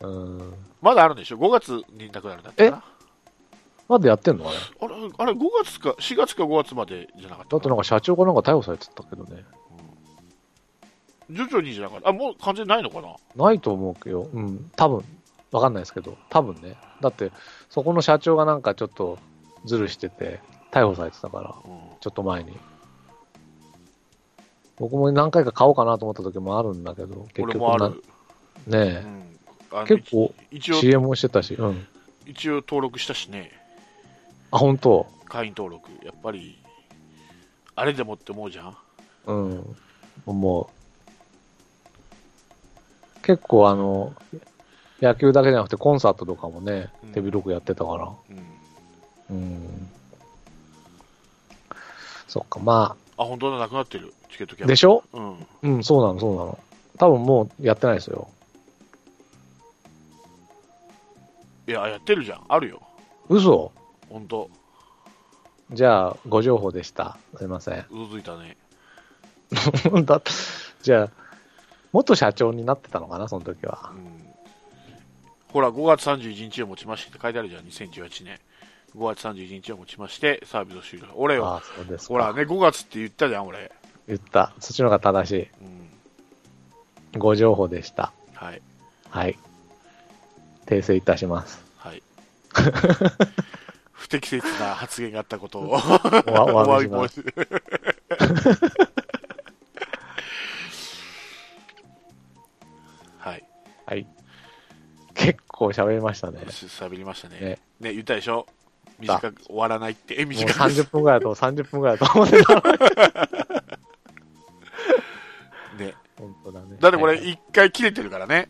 [0.00, 0.54] うん。
[0.80, 2.84] まだあるんでしょ ?5 月になくなるんだったかな
[3.86, 4.48] まだやってんの？
[4.48, 4.58] あれ？
[4.80, 9.44] あれ、あれ5月か、4月か5月までじゃなかっただってなんか社長がなんか逮捕されてたけどね。
[11.30, 12.08] 徐々にじゃなかった。
[12.08, 13.14] あ、もう完全にないのかな？
[13.36, 14.70] ないと思うけど、うん。
[14.76, 15.04] 多分。
[15.52, 16.76] わかんないですけど、多分ね。
[17.00, 17.30] だって、
[17.70, 19.18] そこの社長がなんかちょっと
[19.64, 20.40] ズルしてて、
[20.72, 21.80] 逮捕されてたから、うん。
[22.00, 22.58] ちょっと前に。
[24.76, 28.02] 僕も何回か買おうかなと思った時もあるんだけど、結局な俺もある。
[28.66, 29.04] うね
[29.70, 31.86] え、の結構 CM もしてたし、うん。
[32.26, 33.52] 一応登録したしね。
[34.50, 35.06] あ、本当？
[35.26, 35.90] 会員登録。
[36.04, 36.58] やっぱり、
[37.76, 38.76] あれでもって思うじゃん
[39.26, 39.76] うん。
[40.26, 40.70] も
[43.18, 44.14] う、結構あの、
[45.00, 48.10] 野球だけじゃなくてコンサートとかもねうん、手広くやってたから。
[49.30, 49.36] うん。
[49.36, 49.90] うん。
[52.28, 54.12] そっか、まあ、本当だ、なくなってる。
[54.30, 54.72] チケットキャあ、ンプ。
[54.72, 55.04] でしょ？
[55.12, 55.46] うん。
[55.62, 56.58] うん、そうなの、そうなの。
[56.98, 58.28] 多分もうやってないですよ。
[61.66, 62.42] いや、やってるじゃん。
[62.48, 62.82] あるよ。
[63.28, 63.72] 嘘？
[64.10, 64.50] 本当
[65.72, 67.16] じゃあ、ご情報でした。
[67.38, 67.86] すいません。
[67.90, 68.56] うずいたね。
[70.04, 70.20] だ
[70.82, 71.10] じゃあ、
[71.92, 73.98] 元社長になってたのかな、その時はう。
[73.98, 74.34] ん。
[75.48, 78.38] ほら、5月31日をもちましてって書いてあるじゃん、2018年。
[78.96, 81.06] 5月31日をもちまして、サービスを終了。
[81.16, 82.14] 俺よ、ああ、そうですか。
[82.14, 83.72] ほらね、5月って言ったじゃん、俺。
[84.06, 84.52] 言った。
[84.60, 85.68] そっちの方が正しうん。
[87.16, 87.18] い。
[87.18, 88.12] ご情報でした。
[88.34, 88.62] はい。
[89.10, 89.38] はい。
[90.66, 91.64] 訂正いたします。
[91.76, 92.02] はい。
[93.92, 95.80] 不適切な発言があったことを おわ
[96.46, 97.20] お詫びします。
[97.20, 98.60] お詫び申し
[103.18, 103.44] はい。
[103.86, 104.06] はい。
[105.14, 106.40] 結構喋りましたね。
[106.48, 107.40] 喋りましたね。
[107.40, 108.46] ねね、言ったでしょ？
[109.06, 110.16] 短く終わらないって。
[110.18, 110.58] え、もう短く。
[110.58, 112.54] 30分ぐらいだと、 30分ぐらいだと思ってた。
[115.78, 115.94] ね。
[116.18, 116.76] 本当だね。
[116.80, 118.48] だってこれはい一回切れてるからね。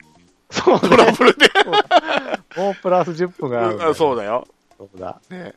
[0.51, 1.49] そうトラブルで。
[2.57, 4.47] もうプラス10分があるんだようんそうだよ。
[4.79, 5.21] そうだ。
[5.31, 5.55] ね。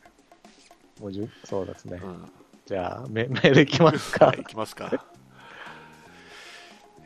[1.00, 2.00] もう10そうですね。
[2.04, 2.32] うん。
[2.66, 4.28] じゃあ、メメールいきますか。
[4.28, 4.92] はい、いきますか。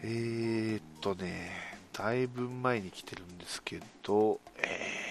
[0.04, 1.52] えーっとね、
[1.94, 5.11] だいぶ前に来てるんですけど、え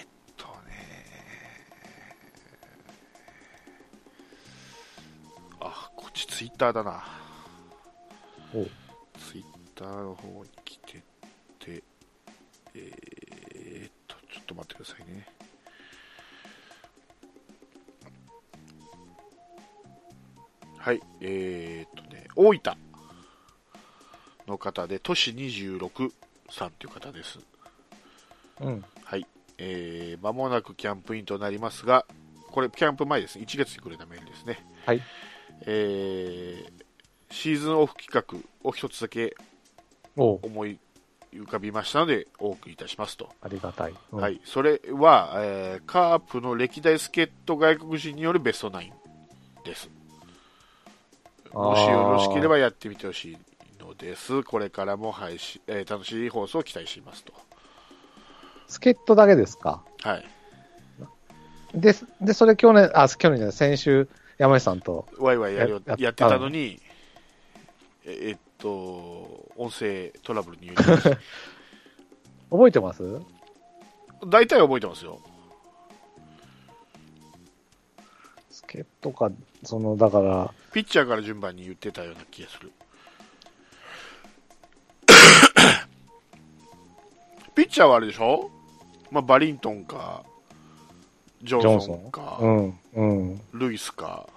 [6.11, 7.03] っちツイッターだな。
[8.53, 8.65] お
[9.17, 9.43] ツイッ
[9.75, 11.01] ターの方に来て
[11.57, 11.83] て、
[12.75, 15.25] えーっと、ちょっと待ってくださいね。
[20.77, 22.77] はい、えーっとね、大分
[24.47, 26.11] の方で、都市26
[26.49, 27.39] さんという方です。
[28.59, 28.83] うん。
[29.05, 29.25] はい、
[29.57, 32.05] えー、間もなくキャンプインとなりますが、
[32.51, 34.65] これ、キャンプ前ですね、1月にくれたメールですね。
[34.85, 35.01] はい。
[35.65, 39.35] えー、シーズンオフ企画を一つだけ
[40.15, 40.79] 思い
[41.33, 43.29] 浮かびましたので、お送りいたしますと。
[43.41, 43.93] ありがたい。
[44.11, 48.93] うんはい、それは、えーカープの歴代助っ人外国人によるベストナイン
[49.63, 49.89] です。
[51.53, 53.37] もしよろしければやってみてほしい
[53.79, 54.43] のです。
[54.43, 57.33] これからも配信、えー楽しい放送を期待しますと。
[58.67, 59.83] 助っ人だけですか？
[60.01, 60.25] はい。
[61.73, 64.09] で、で、それ去年、あ、去年じゃない、先週、
[64.41, 66.81] 山下さんと、ワイワイやややってたのに、
[68.03, 70.71] ええっと、音声トラブルに
[72.49, 73.03] 覚えてます？
[74.25, 75.19] 大体は覚えてますよ。
[78.49, 79.29] 助っ人か、
[79.63, 82.71] その、だから、ピッチャーから順番に言ってたような気がする。
[87.53, 88.49] ピッチャーはあれでしょ？
[89.11, 90.23] まあ、バリントンか、
[91.43, 93.41] ジョンソンか、うん、うん。
[93.53, 94.27] ルイスか。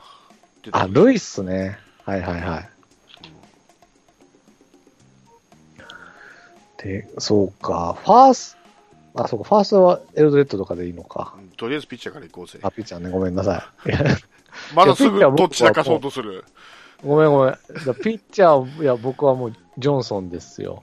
[0.72, 1.78] あ、ルイスね。
[2.04, 2.70] はいはいはい。
[6.82, 8.56] で、そうか、ファース
[9.14, 11.40] ト、あ、そうか、ファーストはエルドレッドとかでいいのかう。
[11.42, 12.58] んとりあえずピッチャーから行こうぜ。
[12.62, 13.90] あ、ピッチャーね、ごめんなさい。
[14.74, 16.44] まだすぐどっちだかそうとする。
[17.02, 17.52] ごめんごめん。
[17.52, 17.58] だ
[17.94, 20.82] ピッチャー、いや、僕はもう、ジョンソンですよ。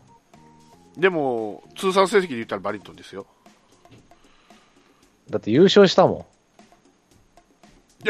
[0.98, 3.26] でも、通算成績で言ったらバリントンですよ。
[5.32, 6.28] だって優勝したも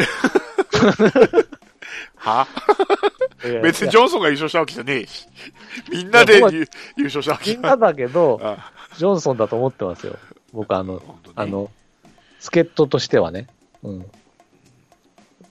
[2.16, 2.48] は？
[3.44, 5.28] いや別にジョンソンが優勝したわけじゃねえし。
[5.90, 10.18] みんなで優優勝したわけじゃみんなだけど、あジョンソンだと思ってますよ。
[10.54, 11.72] 僕、あの、本当にあの、
[12.40, 13.48] 助っ人としてはね。
[13.84, 14.06] うん。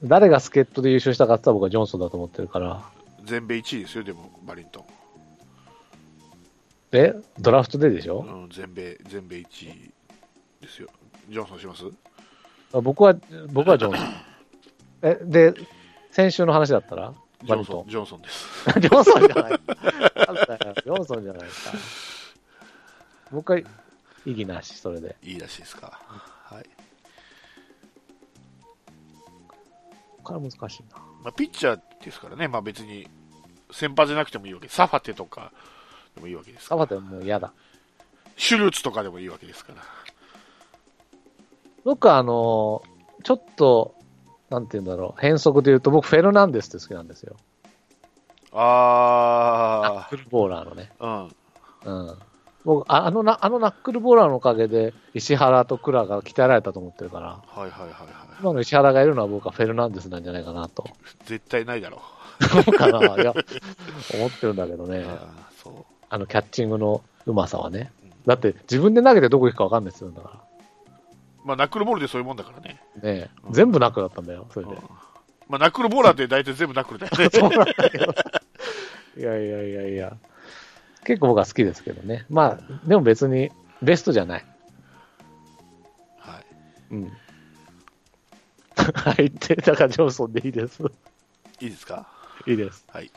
[0.02, 2.82] 誰が助っ人で優勝したかって言ったら僕はジョンソンだと思ってるから。
[3.24, 4.84] 全米1位ですよ、でも、バリントン。
[6.90, 9.92] で、ドラフトででしょ、うん、全米、全米1位
[10.60, 10.88] ですよ。
[11.30, 11.84] ジョンソンします？
[12.72, 13.14] 僕は、
[13.52, 14.14] 僕はジョンソン。
[15.02, 15.54] え、で、
[16.10, 17.14] 先週の話だったら？
[17.44, 17.90] ジョンソン、バリントン。
[17.90, 18.64] ジョンソンです。
[18.80, 19.52] ジョンソンじゃない。
[19.52, 21.78] ジョンソンじゃないですか。
[23.30, 23.64] 僕は意
[24.26, 25.16] 義なし、それで。
[25.22, 26.00] いいらしいですか。
[26.44, 26.64] はい。
[30.22, 30.98] ここから難しいな。
[31.22, 33.08] まあ、ピッチャーですからね、まあ別に、
[33.72, 35.52] 先発じゃなくてもいいわけサファテとか
[36.16, 36.80] でもいいわけですから。
[36.80, 37.52] サバテはもう嫌だ。
[38.36, 39.82] シュルーツとかでもいいわけですから。
[41.84, 42.90] 僕はあのー
[43.22, 43.94] ちょっと、
[44.48, 47.36] なんて言うんだろう、変則で言うと、僕、フェルナンデスって好きなんですよ。
[48.52, 50.90] ナッあクルボーラーのね。
[50.98, 51.28] あ、
[51.84, 52.08] うん。
[52.08, 52.18] うん。
[52.64, 58.08] 僕、ああのな、あのナックルボーラーのおかげで、石原と倉が鍛えられたと思ってるから、はいはいはいはい。
[58.40, 60.84] 今の石原がいるのは僕はフェルナンデスなんじゃないかなと。
[61.26, 62.00] 絶対ないだろ
[62.40, 63.32] そうかな、いや、
[64.16, 64.88] 思ってるんだけどう。
[64.88, 65.04] ね。
[65.06, 65.74] ああそう。
[66.08, 67.92] あの、キャッチングのうまさはね。
[68.26, 70.42] だって、自分で投げてどこ行くかわかんないですよ、だか
[71.50, 72.80] まあ、ナックルボールでそういうもんだからね。
[73.02, 73.10] ら。
[73.12, 74.80] ねうん全部ナックルだったんだよ、それうんで。
[75.48, 77.28] まあ、ナックルボーラーって大体全部ナックルだよね。
[77.34, 78.14] そうなんだけど。
[79.16, 80.16] いやいやいやいや。
[81.04, 82.24] 結構僕は好きですけどね。
[82.30, 83.50] まあ、でも別に
[83.82, 84.44] ベストじゃない。
[86.18, 86.44] はい。
[86.92, 87.12] うん。
[88.76, 90.82] はいって、だからジョンソンでいいです。
[91.60, 92.06] いいですか？
[92.46, 92.84] いいです。
[92.92, 93.10] はい。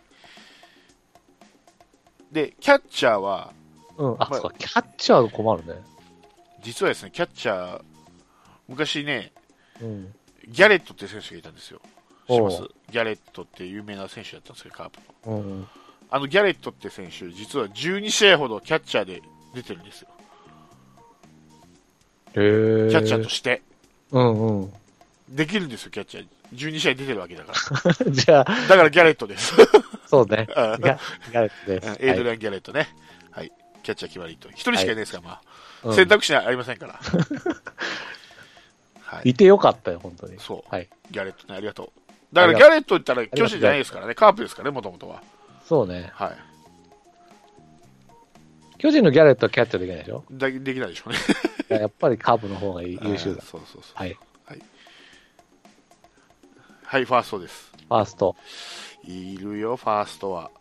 [2.32, 3.54] で、キャッチャーは、
[3.98, 4.12] うん。
[4.14, 5.76] あ、まあそうか、キャッチャー困るね。
[6.62, 7.82] 実はですね、キャッチャー、
[8.74, 9.32] 昔ね、
[9.82, 10.14] うん。
[10.48, 11.80] ギャレットって選手がいたんですよ。
[12.28, 12.58] 知ってます？
[12.92, 15.38] ギャレットって有名な選手だったんですけど、カープの。
[15.38, 15.68] うん。
[16.10, 19.22] あのギャレットって選手、実は12試合ほどキャッチャーで
[19.56, 20.08] 出てるんですよ。
[22.34, 23.62] キャッチャーとして。
[24.12, 24.74] うんうん。
[25.30, 26.28] できるんですよ、キャッチャー。
[26.54, 27.54] 12試合出てるわけだか
[28.04, 28.06] ら。
[28.12, 29.54] じゃあ、だからギャレットです。
[30.08, 30.48] そうね。
[30.56, 30.98] うんギャ
[31.34, 31.90] レットです。
[31.90, 31.94] ア。
[32.00, 32.90] エイドリアン・ギャレットね。
[33.32, 33.52] はい。
[33.82, 34.50] キャッチャー決まりと。
[34.50, 35.42] 一人しかいないですから、まあ、
[35.90, 37.00] うん選択肢はありませんから。
[39.16, 39.30] はい。
[39.30, 40.40] いてよかったよ、本当に。
[40.40, 40.70] そう。
[40.70, 40.90] はい。
[41.12, 41.90] ギャレットね、ありがとう。
[42.34, 45.22] だからギャレット言ったら巨人じゃないですからね、カープですからね、もともとは。
[45.66, 46.12] そうね。
[46.14, 46.38] はい。
[48.78, 50.24] 巨人のギャレットはキャッチャーできないでしょ？
[50.32, 51.18] だできないでしょうね。
[51.70, 53.42] いややっぱりカープの方がいい優秀だ。
[53.42, 53.94] そうそうそう。
[53.96, 54.18] はい。
[56.84, 57.72] はい、ファーストです。
[57.88, 58.36] ファースト。
[59.06, 60.52] いるよ、ファーストは。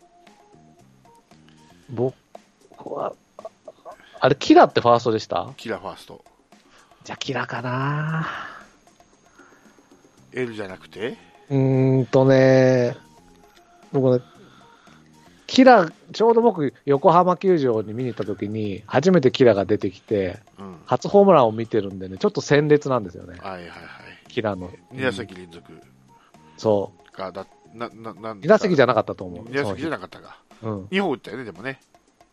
[1.89, 2.15] 僕
[2.85, 3.13] は、
[4.19, 5.53] あれ、キラってファーストでした？
[5.57, 6.23] キラーファースト。
[7.03, 8.27] じゃあ、キラかな
[10.31, 11.17] L じゃなくて？
[11.49, 12.95] うーんとね、
[13.91, 14.23] 僕ね、
[15.45, 20.77] キラ、ちょうど僕、横浜球場に見に行った時に、初めてキラが出てきて、うん。
[20.85, 23.77] 初ホームランを見てるんでね、ちょっと鮮烈なんですよね、はいはいはい。
[24.29, 24.71] キラの。
[24.93, 25.71] 2打席連続
[26.57, 27.11] そう。
[27.11, 29.45] か、だ、な、な、なん2打席じゃゃなかったと思う。
[29.45, 30.39] 2打席じゃそなかったか。
[30.63, 31.79] の日2本打ったよね、でもね。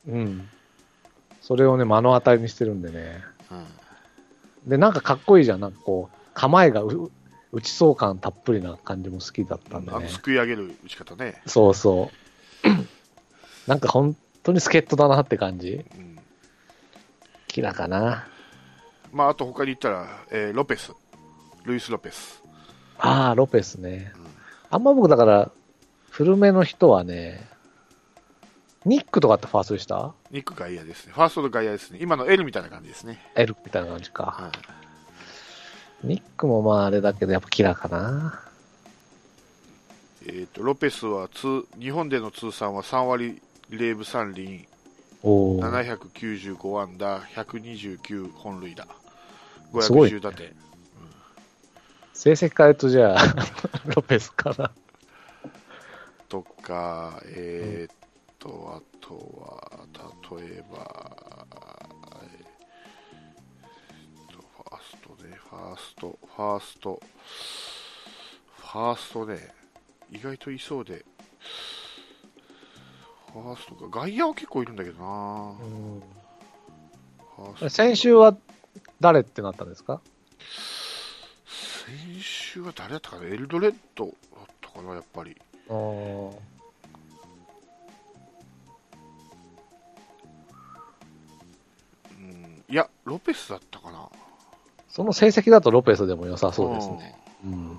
[0.09, 0.15] うん。
[0.15, 0.49] うん。
[1.43, 3.23] それをね、目の当たりにしてるんでね。
[3.51, 3.67] うん。
[4.67, 5.61] で、なんかかっこいいじゃん。
[5.61, 7.11] なんかこう、構えがう
[7.53, 10.09] 打ちそう感たっぷりな感じも好きだったんでねあの、。
[10.09, 11.43] すくい上げる打ち方ね。
[11.47, 12.11] そうそ
[12.65, 12.69] う。
[13.67, 15.85] なんか本当に助っ人だなって感じ。
[15.97, 16.19] うん。
[17.49, 18.29] キラかな。
[19.13, 20.93] まあ、あと他に言ったら、えーロペス。
[21.65, 22.43] ルイス・ロペス。
[22.99, 24.27] ああ、ロペスねうん。
[24.71, 25.51] あんま僕だから、
[26.11, 27.49] 古めの人はね、
[28.87, 30.15] ニックとかってファーストでした？
[30.31, 31.13] ニック外野ですね。
[31.13, 31.99] ファーストの外野ですね。
[32.01, 33.19] 今の L みたいな感じですね。
[33.37, 34.25] エルみたいな感じか。
[34.25, 34.51] は
[36.03, 36.07] い。
[36.07, 38.41] ニックもまああれだけど、やっぱキラかな。
[40.27, 43.41] えっ、と、ロペスは通、日本での通算は3割
[43.71, 44.67] 0分3厘、
[45.23, 45.61] おお。
[45.61, 48.87] 795安打、129本塁打、
[49.83, 50.55] すごい510打点。
[52.15, 53.35] 成績変えるとじゃあ、
[53.95, 54.71] ロペスかな。
[56.29, 57.97] とか、えっ、
[58.41, 59.87] と、あとは、
[60.39, 60.77] 例えば、
[62.23, 67.01] えーとファーストね、ファースト、ファースト、
[68.57, 69.55] ファーストね、
[70.11, 71.05] 意外といそうで、
[73.33, 75.55] ファーストか、外野は結構いるんだけどな、
[77.37, 77.69] ファースト。
[77.69, 78.37] 先週は
[79.01, 80.01] 誰ってなったんですか？
[81.87, 84.15] 先週は誰だったかな、エルドレッドだっ
[84.61, 85.37] たかな、やっぱり。
[85.69, 86.33] あー
[92.71, 94.09] いや、ロペスだったかな。
[94.89, 97.17] その成績だとロペスでも良さそうですね。
[97.45, 97.79] うん。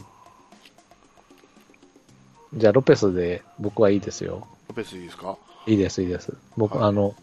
[2.54, 4.48] じゃあ、ロペスで僕はいいですよ。
[4.68, 5.38] ロペスいいですか？
[5.68, 6.34] いいです、いいです。
[6.58, 7.16] 僕、はいあの、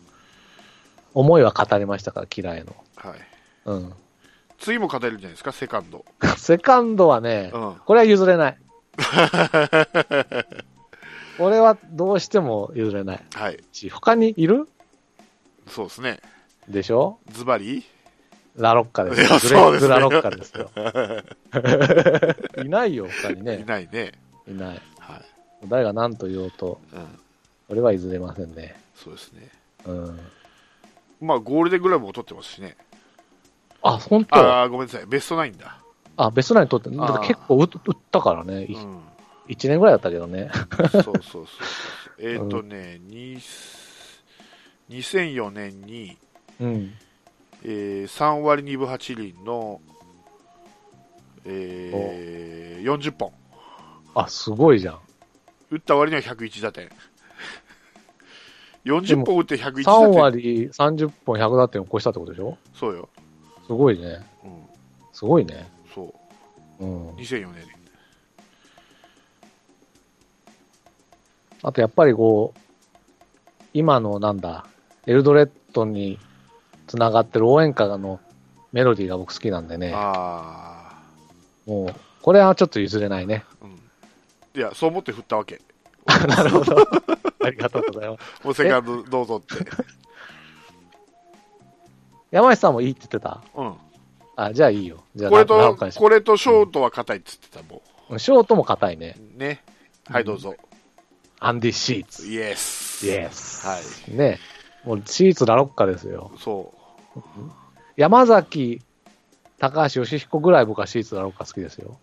[1.15, 2.75] 思いは語りましたから、嫌いの。
[2.97, 3.15] はい。
[3.67, 3.93] うん。
[4.59, 6.05] 次も勝てるんじゃないですか、セカンド。
[6.39, 7.75] セカンドはね、うん。
[7.85, 8.59] これは譲れない。
[11.39, 13.63] これはどうしても譲れないはい。
[13.73, 14.69] し、他にいる？
[15.69, 16.21] そうですね。
[16.69, 17.19] でしょ？
[17.31, 17.85] ズバリ？
[18.57, 19.49] ラロッカです。
[19.49, 20.71] グレッグラロッカですよ。
[22.65, 23.65] いないよ、他にいね。
[23.65, 24.13] ないね。
[24.49, 24.83] いない。
[24.99, 25.23] はい。
[25.67, 27.07] 誰が何と言おうと、うん。
[27.69, 28.75] 俺は譲れませんね。
[28.97, 29.49] そうですね。
[29.87, 30.19] うん。
[31.21, 32.77] まあ、ゴールデングラブも取ってますしね。
[33.83, 34.37] あ、本当？
[34.37, 35.07] ああ、ごめんなさい。
[35.07, 35.79] ベストナインだ。
[36.17, 38.65] あ、ベストナイン取って、だから結構打打ったからね。
[38.65, 39.01] いうん。
[39.47, 40.51] 一年ぐらいだったけどね。
[40.77, 41.47] そうそうそうそう。
[42.19, 43.39] えっ、とね、に
[44.91, 46.19] 2004年に、
[46.61, 46.93] うん。
[47.65, 49.81] えー3割2分8厘の、
[51.45, 53.33] えー40本。
[54.15, 54.99] あ、すごいじゃん。
[55.71, 56.89] 打った割には101打点。
[58.85, 59.85] 40本打って101打点。
[59.85, 62.57] 3割30本100打点を超したってことでしょ？
[62.75, 63.09] そうよ。
[63.67, 64.25] すごいね。
[64.45, 64.63] うん。
[65.13, 65.69] すごいね。
[65.95, 66.15] そ
[66.81, 66.85] う。
[66.85, 67.11] うん。
[67.17, 67.67] 2004年。
[71.63, 72.61] あとやっぱりこう、
[73.75, 74.65] 今のなんだ、
[75.07, 76.19] エルドレッドに
[76.89, 78.19] つながってる応援歌の
[78.73, 79.93] メロディーが僕好きなんでね。
[79.95, 81.01] あ
[81.67, 83.45] もう、これはちょっと譲れないね。
[83.63, 83.65] あ。
[83.65, 84.61] うん。
[84.61, 85.61] いや、そう思って振ったわけ。
[86.27, 86.77] なるほど。
[87.45, 88.45] ありがとうございます。
[88.45, 89.65] もうセカンドどうぞって。
[92.31, 93.43] 山下さんもいいって言ってた？
[93.55, 93.75] うん。
[94.37, 95.05] あ、じゃあいいよ。
[95.15, 97.83] じゃあ、これとこれとショートは硬いっつってたも
[98.19, 99.17] ショートも硬いね。
[99.37, 99.39] ん。
[99.39, 99.63] ね。
[100.09, 100.55] はい、どうぞ。
[101.41, 102.27] アンディ・シーツ。
[102.27, 103.07] イエス。
[103.07, 103.67] イエス。
[103.67, 104.17] はい。
[104.17, 104.39] ね。
[104.85, 106.33] もうシーツラロッカですよ。
[106.39, 106.73] そ
[107.97, 108.81] 山崎、
[109.59, 111.99] 高橋義彦ぐらい僕はシーツラロッカ好きですよ。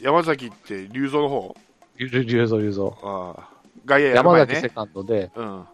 [0.00, 0.04] う。
[0.04, 1.56] 山崎って龍造の方？
[1.96, 2.98] ゆゆゆうぞゆうぞ。
[3.02, 3.48] ああ。
[3.84, 4.68] 外野やる山前崎セね。
[4.70, 5.64] カンドで、うん。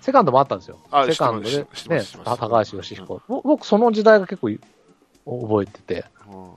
[0.00, 1.06] セカンドもあったんですよあ。
[1.06, 1.66] セカンドでね
[2.24, 3.22] 高橋義彦。
[3.26, 4.60] ぼ僕その時代が結構い
[5.24, 6.50] 覚えてて、うん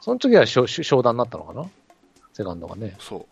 [0.00, 1.66] その時は商商談になったのかな？
[2.32, 2.96] セカンドがね。
[2.98, 3.26] そ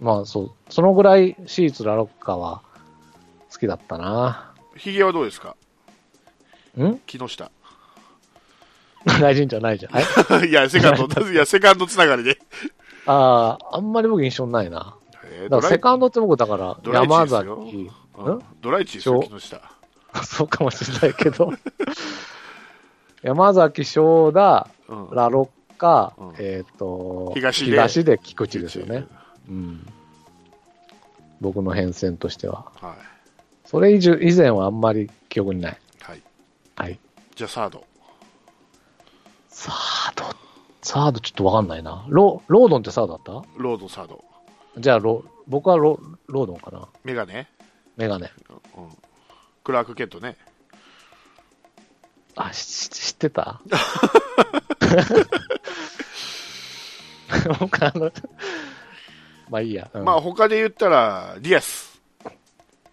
[0.00, 0.04] う。
[0.04, 2.62] まあそう、そのぐらいシーツラロッカは
[3.50, 4.54] 好きだったな。
[4.76, 5.56] ヒゲはどうですか？
[6.86, 6.98] ん？
[7.06, 7.50] 木下。
[9.20, 9.92] 大臣じゃないじゃん。
[9.92, 12.38] はい いや、セカンド、 いや、セカンドつながりで。
[13.06, 14.94] ああ、あんまり僕印象ないな。
[15.24, 17.48] えーだからセカンドって僕だから山崎、
[18.18, 18.42] うん？
[18.60, 19.60] ドライチですよ、し木下。
[20.24, 21.52] そうかもしれないけど、
[23.22, 25.10] 山崎翔田、うん。
[25.12, 29.06] ラロッカ、うんえっ、と、東で東で菊池ですよね。
[29.48, 29.86] うん。
[31.40, 32.66] 僕の変遷としては。
[32.80, 32.92] はい。
[33.64, 35.78] それ以上、以前はあんまり記憶にない。
[36.78, 36.90] はい。
[36.90, 36.98] はい。
[37.34, 37.84] じゃあ、サード。
[39.48, 40.24] サード、
[40.82, 42.04] サードちょっとわかんないな。
[42.08, 44.24] ロロードンってサードだっロード、サード。
[44.74, 46.88] たじゃあロ、僕はロロードンかな。
[47.02, 47.48] メガネ？
[47.96, 48.30] メガネ。
[48.76, 48.88] うん。
[49.64, 50.36] クラーク・ケントね。
[52.36, 53.60] あ、し知ってた？
[57.58, 58.10] 僕あの、
[59.50, 59.90] まあいいや。
[59.92, 62.00] うんまあ、他で言ったら、ディアス。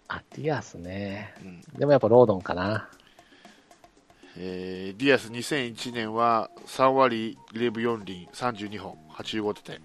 [0.08, 1.34] あ、ディアスね。
[1.43, 2.89] うんでもやっぱロードンかな。
[4.38, 9.80] えーディアス2001年は3割0分4厘32本85打点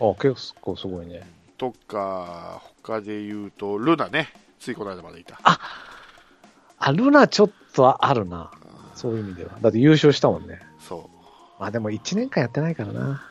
[0.00, 1.26] あ、結構すごいね。
[1.56, 8.50] とか他で言うとルナねついこの間までいたあ、ルナちょっとあるな。
[8.94, 9.52] そういう意味では。
[9.60, 10.60] だって優勝したもんね。
[10.80, 11.08] そ
[11.58, 13.24] まあでも1年間やってないからな。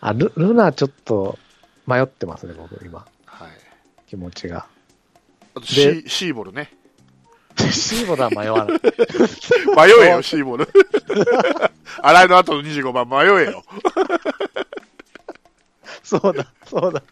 [0.00, 1.38] あ、ルルナちょっと
[1.86, 3.00] 迷ってますね、僕今。
[3.00, 3.50] うはい
[4.06, 4.66] 気持ちが。
[5.54, 6.72] あとシーシーボルね
[7.72, 8.80] シーボダー迷わない。
[10.00, 10.68] 迷えよシーボル
[12.02, 13.64] 洗いの後の25番迷えよ
[16.02, 17.02] そうだ、そうだ。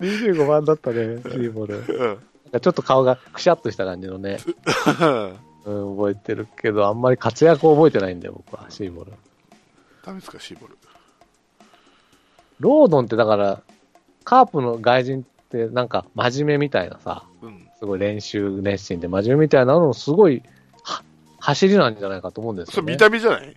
[0.00, 1.78] 25番だったね、シーボル。
[1.88, 2.18] うん
[2.50, 4.38] かちょっと顔がくしゃっとした感じのね、
[5.64, 9.12] うん、覚えてるけど、あんまり活躍を覚えてないんだよ、僕は、シーボル。
[10.04, 10.76] ダメですかシーボル
[12.58, 13.62] ロードンってだから、
[14.24, 20.42] カープの外人ってなんか真面目みたいなさ、うんすごい練習熱心で真面目みたいなのすごい、
[20.82, 21.02] は
[21.38, 22.74] 走りなんじゃないかと思うんですよ、ね。
[22.74, 23.56] それ見た目じゃない？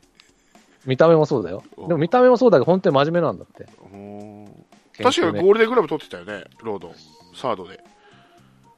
[0.86, 1.62] 見た目もそうだよ。
[1.78, 3.68] うんでも見た目もそうだけど、本当に真面目なんだって。
[3.94, 4.46] うん
[5.02, 6.94] 確かにねゴールデングラブ取ってたよねロードン
[7.36, 7.84] サードで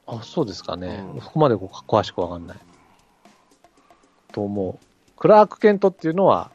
[0.06, 1.04] あ、そうですかね。
[1.14, 2.56] うんそこまでこう詳しくわかんない。
[4.32, 4.78] と思う。
[5.16, 6.50] クラーク・ケントっていうのは、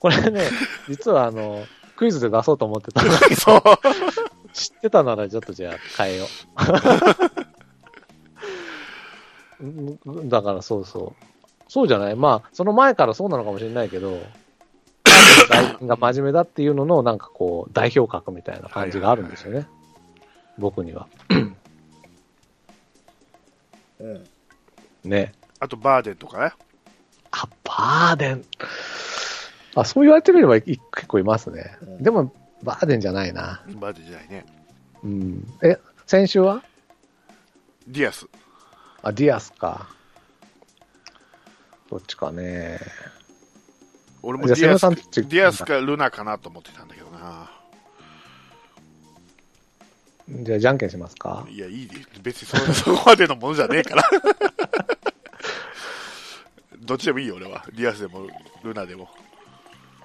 [0.00, 0.42] これね、
[0.88, 1.64] 実はあの、
[1.96, 3.62] クイズで出そうと思ってたんだけど、そう
[4.52, 6.26] 知ってたならちょっとじゃあ変えよ
[9.60, 9.64] う。
[9.64, 11.24] ん だからそうそう。
[11.68, 14.22] そうじゃないまあ、その前からそうなのかもしれないけど、
[15.04, 19.68] 外人が真面目だっていうのの、なんかこう、代表格みたいな感じがあるんですよね。
[20.56, 21.08] 僕には。
[24.00, 24.24] うん。
[25.04, 25.32] ね。
[25.60, 26.52] あと、バーデンとかね。
[27.30, 28.44] あ、バーデン。
[29.74, 31.76] あ、そう言われてみればい結構いますね。
[31.82, 32.32] うんでも、
[32.62, 33.62] バーデンじゃないな。
[33.76, 34.46] バーデンじゃないね。
[35.04, 35.46] うん。
[35.62, 36.62] え、先週は？
[37.86, 38.26] ディアス。
[39.02, 39.88] あ、ディアスか。
[41.90, 42.78] どっちかね。
[44.22, 47.50] 俺もディアスディアスかルナかなと思ってたんだけどな。
[50.28, 51.46] じゃあ、じゃんけんしますか。
[51.48, 54.02] いや、いいで別にそそこまでのものじゃねえから。
[56.80, 57.64] どっちでもいいよ、俺は。
[57.72, 58.28] ディアスでも、
[58.62, 59.08] ルナでも。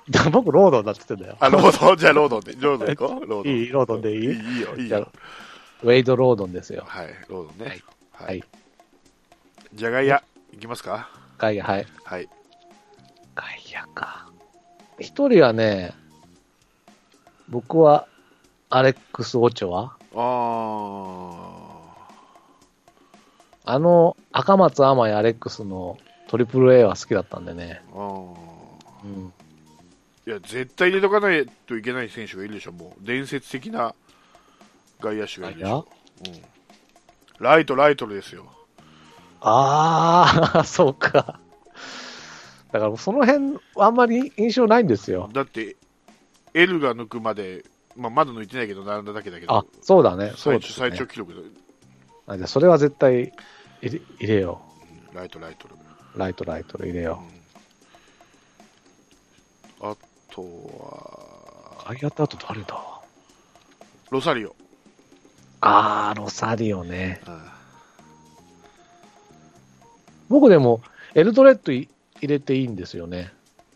[0.31, 1.37] 僕、ロードンだって言ってんだよ。
[1.39, 1.93] あ、ロード？
[1.93, 2.53] ン じゃあロードンで。
[2.59, 3.25] ロードン行こう？
[3.27, 3.53] ロードン。
[3.53, 4.25] いいロードンでいい？
[4.25, 5.07] いいよ、いいよ。
[5.83, 6.83] ウェイド・ロードンですよ。
[6.87, 7.81] はい、ロードンね。
[8.11, 8.43] ははいい。
[9.73, 10.23] じゃがいや、
[10.53, 11.09] いきますか？
[11.37, 11.87] 外野、はい。
[12.03, 12.29] はい。
[13.35, 13.45] 外
[13.87, 14.27] 野か。
[14.99, 15.93] 一人はね、
[17.49, 18.07] 僕は、
[18.69, 21.69] アレックス・オチョアあ
[23.65, 25.97] あの、赤松天也アレックスの
[26.27, 27.81] トリプル A は好きだったんでね。
[27.93, 27.99] ー。
[27.99, 28.35] あー
[29.05, 29.33] うん。
[30.25, 33.05] いや、絶対入れとかないといけない選手がいるでしょ、もう。
[33.05, 33.93] 伝説的な
[35.01, 35.87] 外野手がいるでしょ。
[36.25, 37.43] うん。
[37.43, 38.45] ライト、ライトルですよ。
[39.41, 41.39] ああ、 そうか。
[42.71, 45.29] だからその辺、あんまり印象ないんですよ。
[45.33, 45.75] だって、
[46.53, 47.65] L が抜くまで、
[47.95, 50.33] まあ、まだ抜いてないけど、並んだだけだけど、あ、そうだね。
[50.37, 50.97] そう最です、最ね。
[50.97, 51.41] 長記録で、
[52.27, 53.33] あじゃあそれは絶対
[53.81, 54.61] 入れ入れよ
[55.11, 55.67] うんライト、ライト。
[56.15, 57.21] ライト、ライト入れよ
[59.81, 59.95] うんあ
[60.33, 61.93] とは、う。
[61.93, 62.75] 外野ってあと誰だ
[64.09, 64.55] ロサリオ。
[65.61, 67.21] あー、ロサリオね。
[70.29, 70.81] 僕でも、
[71.13, 71.87] エルドレッド入
[72.21, 73.31] れていいんですよね。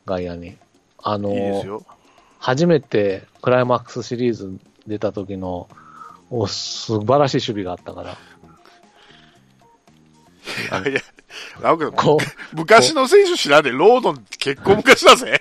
[0.06, 0.58] 外野に。
[1.04, 1.86] あのいいですよ。
[2.40, 5.70] 初めてクライマックスシリーズ出た時の、
[6.30, 8.18] お素晴らしい守備があったから。
[10.82, 11.02] いやいや、
[11.64, 12.18] 青木さんこ
[12.54, 15.37] 昔の選手知らんで、ロードン結構昔だぜ。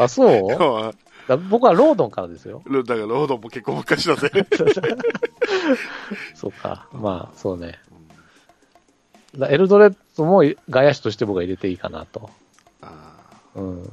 [0.00, 0.28] う、あ、そう？
[0.86, 0.92] うん
[1.28, 2.60] だ僕はロードンからですよ。
[2.66, 4.32] だからロードンも結構昔だぜ。
[6.34, 6.88] そうか。
[6.92, 7.78] まあ、そうね。
[9.36, 12.30] だエルドレッドも外野手として僕は入れていいかなと。
[12.82, 13.12] あ
[13.54, 13.92] うん。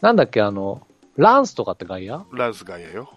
[0.00, 0.84] なんだっけ、あの、
[1.16, 3.10] ランスとかって外野ーランス外野よ。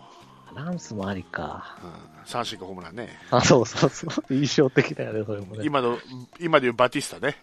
[0.54, 1.78] ランスもありか。
[1.84, 3.18] うん三振かホームランね。
[3.32, 4.34] あ、そうそうそう。
[4.36, 5.64] 印象的だよね、それもね。
[5.66, 5.98] 今の、
[6.40, 7.38] 今でいうバティスタね。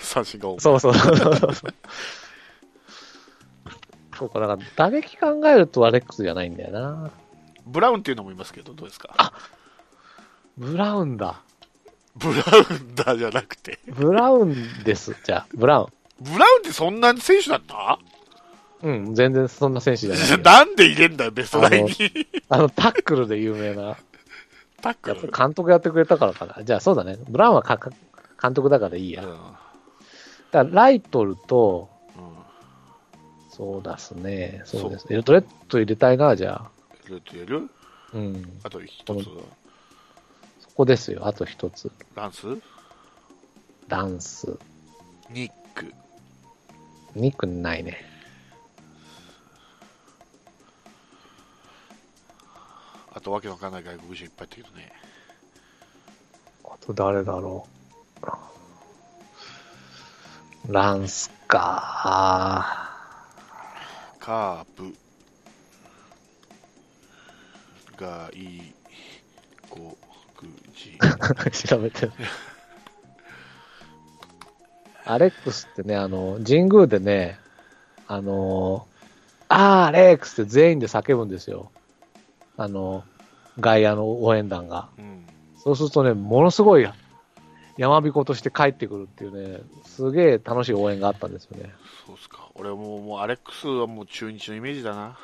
[0.00, 0.80] 三振かホームラン。
[0.80, 1.74] そうそうそうそう
[4.18, 4.30] そう。
[4.30, 7.10] か、だから打撃考えるとアレックスじゃないんだよな。
[7.66, 9.32] ブラウンっていうのもいますけど、どうですか？
[10.58, 11.40] ブラウンだ。
[12.16, 13.78] ブラウンだじゃなくて。
[13.88, 15.16] ブラウンです。
[15.24, 15.88] じゃあ、ブラウ
[16.20, 17.98] ブラウンってそんな選手だった？
[18.86, 18.88] ン。
[18.88, 20.38] うん、全然そんな選手じゃないよ。
[20.44, 21.94] なんで入れんだよ、ベストナインに。
[22.48, 23.96] あの、タックルで有名な。
[24.82, 25.16] タックル？
[25.16, 26.62] やっぱ監督やってくれたからかな。
[26.64, 27.16] じゃあ、そうだね。
[27.28, 27.90] ブラウンはかか
[28.42, 29.24] 監督だからいいや。
[29.24, 29.30] うん
[30.50, 31.91] だから、ライトルと、うん
[33.62, 34.62] そうですね。
[34.64, 35.14] そうですそね。
[35.14, 36.70] エルトレッド入れたいな、じゃあ。
[37.06, 37.70] 入れてやる？
[38.12, 38.60] うん。
[38.64, 39.24] あと一つ、
[40.58, 41.28] そこですよ。
[41.28, 41.92] あと一つ。
[42.16, 42.58] ランス？
[43.86, 44.58] ダンス。
[45.30, 45.94] ニック。
[47.14, 48.04] 肉ないね。
[53.14, 54.92] あとわけわかんない外国人いっぱいいたけどね。
[56.64, 57.68] あと誰だろ
[60.68, 60.72] う。
[60.72, 62.91] ランスか。
[64.24, 64.94] カープ。
[67.96, 68.30] 外
[69.68, 69.96] 国
[70.72, 70.96] 人。
[71.66, 72.12] 調べてる。
[75.04, 77.40] アレックスってね、あの、神宮でね、
[78.06, 78.86] あの、
[79.48, 81.72] あー、アレックスって全員で叫ぶんですよ。
[82.56, 83.02] あの、
[83.58, 84.88] 外野の応援団が。
[84.98, 85.26] うん。
[85.56, 86.88] そうするとね、ものすごい
[87.78, 91.72] 山彦として帰ってくるっていうね、すげえ楽しい応援があったんですよね。
[92.06, 92.48] そうっすか。
[92.54, 95.16] 俺はもう、もうアレックスはもう中日のイメージだな。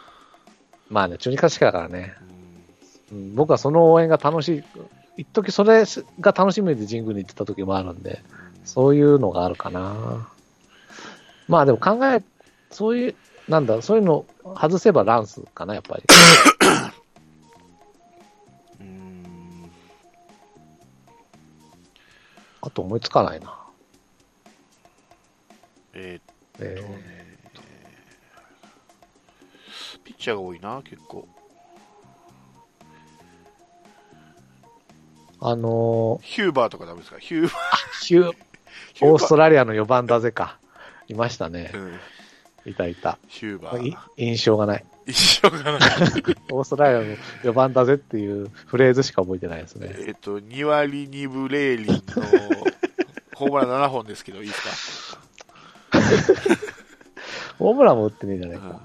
[0.88, 2.14] まあね、中日勝ちだからね、
[3.12, 3.18] うん。
[3.18, 4.64] うん、僕はその応援が楽しい、
[5.18, 5.84] 一時それ
[6.20, 8.22] が楽しみで神宮に行ってた時もあるんで、
[8.64, 10.28] そういうのがあるかな。
[11.48, 12.22] まあでも考え、
[12.70, 13.14] そういう、
[13.48, 14.24] なんだ、そういうの
[14.56, 16.02] 外せばランスかな、やっぱり。
[22.78, 23.58] と思いつかないな。
[25.94, 26.76] えーっえ
[27.52, 27.68] とね、
[30.04, 31.26] ピッチャーが多いな、結構。
[35.40, 37.18] ーあのヒューバーとかダメですか？
[37.18, 37.52] ヒューバー。
[37.52, 38.32] ー、ヒュー、
[38.94, 40.60] ヒューバオーストラリアの4番だぜか。
[41.08, 41.76] いましたねー。。
[41.76, 41.98] うん
[42.66, 43.18] いたいた。
[43.28, 43.96] ヒューバいー。
[44.18, 44.84] 印象がない。
[45.06, 45.80] 一生がない。
[46.52, 49.94] オーストラリアの4番だぜっていうフレーズしか覚えてないですね。
[50.06, 52.67] えっと、2割2分0厘の
[53.38, 55.16] ホームラン7本ですけど、いいです
[57.58, 58.80] ホームランも打ってねえじゃないか、か。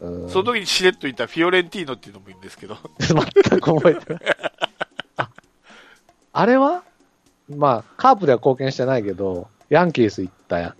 [0.00, 3.16] うん、その時にしれっと言ったフィオレンティーノっていうのもいいんですけど、 全
[3.60, 4.22] く覚えてない。
[5.16, 5.30] あ、
[6.32, 6.82] あれは？
[7.48, 10.74] まあ、カープでは貢献してないけど、ヤンキース行ったや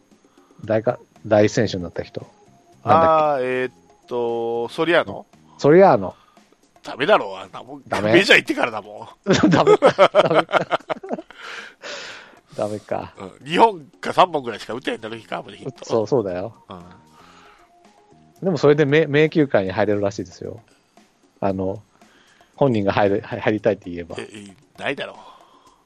[0.64, 2.20] 大か大選手になった人。
[2.20, 3.72] なんだっああ、えーっ
[4.08, 5.26] と、ソリアーノ？
[5.56, 6.16] けソリアーノ。
[6.82, 7.82] ダメだろう、あんなもん。
[7.86, 8.12] ダメ？
[8.12, 10.10] メジャー行ってからだも ダメか。
[10.12, 10.80] ダメか。
[12.57, 13.14] ダメか。
[13.18, 13.22] ん。
[13.22, 15.84] うん、2本か3本ぐらいしか打てへんだろ、カーブでヒット。
[15.84, 16.55] そう、そうだよ。
[16.68, 18.44] うん。
[18.44, 20.61] でもそれで名迷宮会に入れるらしいですよ。
[21.40, 21.82] あの、
[22.57, 24.16] 本人が入る入りたいって言えば。
[24.18, 25.16] え、いないだろ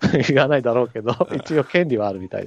[0.28, 2.46] 言わないだろうけど、一応権利はあるみたいで